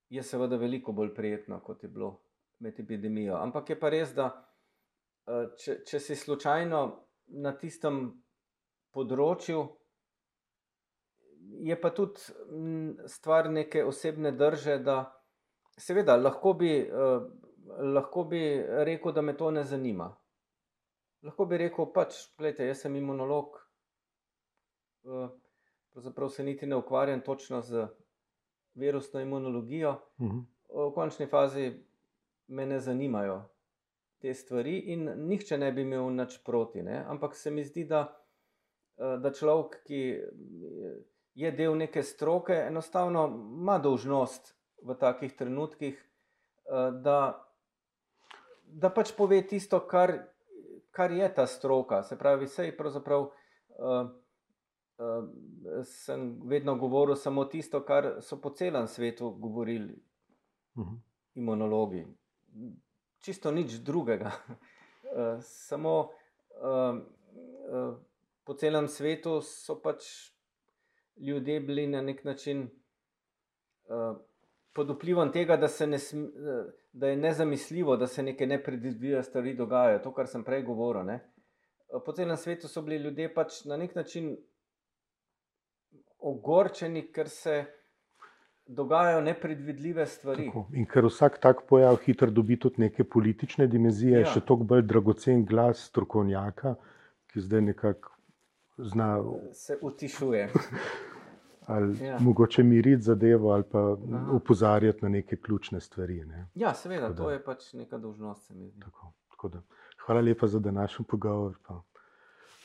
je 0.09 0.23
seveda 0.23 0.57
veliko 0.57 0.93
bolj 0.93 1.15
prijetno, 1.15 1.61
kot 1.61 1.83
je 1.83 1.89
bilo 1.89 2.21
med 2.59 2.81
epidemijo. 2.81 3.35
Ampak 3.37 3.71
je 3.71 3.81
pa 3.81 3.89
res, 3.89 4.15
da 4.15 4.31
eh, 5.27 5.51
če, 5.59 5.83
če 5.87 6.01
si 6.01 6.17
slučajno 6.17 6.81
na 7.27 7.53
tistem 7.59 8.23
področju, 8.91 9.63
je 11.59 11.81
pa 11.81 11.91
tudi 11.91 12.21
mm, 12.51 13.07
stvar 13.07 13.51
neke 13.51 13.85
osebne 13.85 14.33
drže, 14.33 14.79
da 14.79 15.23
seveda 15.79 16.17
lahko 16.17 16.53
bi, 16.53 16.73
eh, 16.79 17.21
lahko 17.95 18.25
bi 18.25 18.43
rekel, 18.85 19.13
da 19.13 19.23
me 19.23 19.37
to 19.37 19.51
ne 19.51 19.65
zanima. 19.65 20.17
Lahko 21.23 21.45
bi 21.45 21.59
rekel, 21.59 21.93
pač, 21.95 22.17
gledajte, 22.39 22.67
jaz 22.67 22.85
sem 22.85 22.97
imunolog, 22.97 23.59
eh, 25.05 25.29
pravzaprav 25.93 26.29
se 26.29 26.45
niti 26.45 26.67
ne 26.67 26.77
ukvarjam 26.77 27.21
točno 27.21 27.61
z 27.63 27.87
virusno 28.75 29.21
imunologijo. 29.21 29.97
Mhm. 30.21 30.39
V 30.71 30.93
končni 30.95 31.27
fazi 31.27 31.73
me 32.47 32.67
ne 32.67 32.81
zanimajo 32.81 33.43
te 34.19 34.35
stvari, 34.35 34.79
in 34.79 35.11
nihče 35.27 35.59
ne 35.59 35.73
bi 35.73 35.83
imel 35.83 36.13
nič 36.15 36.45
proti. 36.45 36.83
Ne? 36.83 37.05
Ampak 37.09 37.35
se 37.37 37.51
mi 37.51 37.65
zdi, 37.65 37.85
da 37.85 38.21
da 39.01 39.33
človek, 39.33 39.81
ki 39.87 40.01
je 41.35 41.51
del 41.53 41.77
neke 41.77 42.03
stroke, 42.03 42.55
enostavno 42.55 43.27
ima 43.61 43.79
dožnost 43.79 44.55
v 44.83 44.95
takih 44.95 45.37
trenutkih, 45.37 45.99
da, 47.03 47.19
da 48.65 48.91
pač 48.91 49.13
pove 49.17 49.41
tisto, 49.47 49.81
kar, 49.87 50.13
kar 50.95 51.13
je 51.13 51.29
ta 51.35 51.47
stroka. 51.47 52.03
Se 52.03 52.19
pravi, 52.19 52.47
vse 52.47 52.71
je 52.71 52.77
pravzaprav. 52.77 53.31
Uh, 53.81 54.11
uh, 55.01 55.85
sem 55.85 56.41
vedno 56.45 56.77
govoril 56.77 57.17
samo 57.17 57.45
tisto, 57.45 57.83
kar 57.85 58.19
so 58.21 58.41
po 58.41 58.51
celem 58.51 58.89
svetu 58.89 59.31
govorili 59.31 59.95
uh 60.75 60.85
mhm. 60.85 60.95
-huh. 60.95 61.01
imunologi. 61.35 62.07
Čisto 63.21 63.51
nič 63.51 63.73
drugega. 63.73 64.33
Uh, 64.49 65.43
samo 65.69 65.99
uh, 66.01 66.99
uh, 67.73 67.97
po 68.45 68.55
celem 68.55 68.89
svetu 68.89 69.41
so 69.41 69.81
pač 69.83 70.05
ljudje 71.21 71.61
bili 71.61 71.87
na 71.87 72.03
nek 72.03 72.25
način 72.25 72.63
uh, 72.63 74.17
pod 74.73 74.91
vplivom 74.91 75.33
tega, 75.33 75.57
da, 75.57 75.69
ne 75.87 75.99
sm, 75.99 76.25
da 76.93 77.09
je 77.09 77.17
nezamisljivo, 77.17 77.97
da 77.97 78.07
se 78.07 78.23
neke 78.23 78.47
nepredvidljive 78.47 79.23
stvari 79.23 79.55
dogajajo. 79.55 79.99
To, 79.99 80.15
kar 80.15 80.27
sem 80.27 80.45
prej 80.45 80.63
govoril. 80.63 81.05
Ne? 81.05 81.21
Po 82.05 82.13
celem 82.13 82.37
svetu 82.37 82.69
so 82.69 82.83
bili 82.83 83.03
ljudje 83.03 83.35
pač 83.35 83.65
na 83.65 83.77
nek 83.77 83.95
način 83.95 84.37
ogorčeni, 86.19 87.07
ker 87.13 87.29
se 87.29 87.65
dogajajo 88.67 89.21
nepredvidljive 89.21 90.07
stvari. 90.07 90.47
Tako. 90.47 90.67
In 90.73 90.87
ker 90.87 91.07
vsak 91.09 91.41
tak 91.43 91.65
pojav 91.69 91.99
hitro 92.05 92.31
dobi 92.31 92.59
tudi 92.61 92.85
neke 92.85 93.05
politične 93.05 93.67
dimenzije, 93.67 94.21
ja. 94.21 94.31
še 94.31 94.45
toliko 94.47 94.69
bolj 94.75 94.85
dragocen 94.87 95.45
glas 95.47 95.83
strokovnjaka, 95.91 96.77
ki 97.33 97.43
zdaj 97.47 97.67
nekako 97.73 98.15
zna. 98.85 99.23
Se 99.53 99.79
utišuje. 99.83 100.49
ali 101.67 102.05
ja. 102.05 102.19
mogoče 102.21 102.63
miriti 102.63 103.03
zadevo, 103.03 103.51
ali 103.51 103.65
pa 103.73 103.97
upozarjati 104.33 104.99
na 105.03 105.09
neke 105.09 105.37
ključne 105.37 105.81
stvari. 105.81 106.25
Ne. 106.25 106.47
Ja, 106.55 106.75
seveda, 106.75 107.09
da, 107.09 107.15
to 107.15 107.31
je 107.31 107.45
pač 107.45 107.73
neka 107.73 107.99
dožnost. 107.99 108.53
Tako, 108.81 109.13
tako 109.31 109.49
da, 109.49 109.63
hvala 110.07 110.21
lepa 110.21 110.47
za 110.47 110.59
današnji 110.59 111.05
pogovor. 111.09 111.59
Pa, 111.67 111.75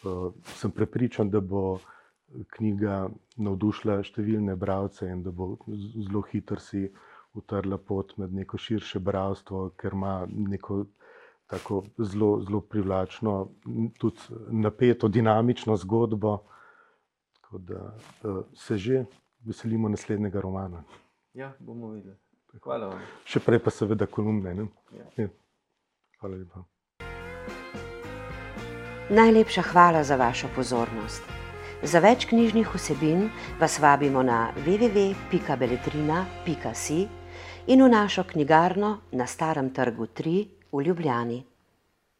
uh, 0.09 0.34
sem 0.43 0.72
prepričan, 0.72 1.30
da 1.30 1.39
bo 1.39 1.80
knjiga 2.57 3.09
navdušila 3.38 4.01
številne 4.03 4.55
bralce 4.55 5.07
in 5.07 5.22
da 5.24 5.32
bo 5.32 5.55
zelo 5.68 6.24
hitro 6.32 6.59
si 6.59 6.88
utrla 7.36 7.78
pot 7.78 8.16
med 8.18 8.34
neko 8.34 8.57
širše 8.57 8.99
bralstvo, 8.99 9.70
ker 9.78 9.93
ima 9.93 10.26
neko 10.30 10.86
tako 11.47 11.83
zelo, 11.97 12.41
zelo 12.41 12.61
privlačno, 12.61 13.49
tudi 13.99 14.19
napeto, 14.49 15.07
dinamično 15.07 15.77
zgodbo. 15.77 16.37
Tako 17.41 17.57
da 17.57 17.97
uh, 18.23 18.45
se 18.53 18.77
že 18.77 19.05
veselimo 19.45 19.89
naslednjega 19.89 20.41
romana. 20.41 20.83
Ja, 21.33 21.53
bomo 21.59 21.89
videli. 21.89 22.15
Hvala 22.63 22.87
vam. 22.87 22.99
Še 23.27 23.39
prej 23.43 23.59
pa 23.59 23.71
seveda 23.71 24.05
kolumne. 24.07 24.55
Ja. 24.95 25.05
Ja. 25.17 25.27
Hvala 26.21 26.35
lepa. 26.39 26.63
Najlepša 29.09 29.61
hvala 29.61 30.03
za 30.03 30.15
vašo 30.15 30.47
pozornost. 30.55 31.23
Za 31.83 31.99
več 32.01 32.25
knjižnih 32.25 32.73
vsebin 32.73 33.29
vas 33.59 33.79
vabimo 33.79 34.23
na 34.25 34.51
www.beletrina.si 34.65 37.07
in 37.67 37.83
v 37.83 37.89
našo 37.89 38.23
knjigarno 38.23 38.97
na 39.11 39.27
Starem 39.27 39.69
trgu 39.69 40.07
3 40.07 40.54
v 40.76 40.82
Ljubljani. 40.84 41.54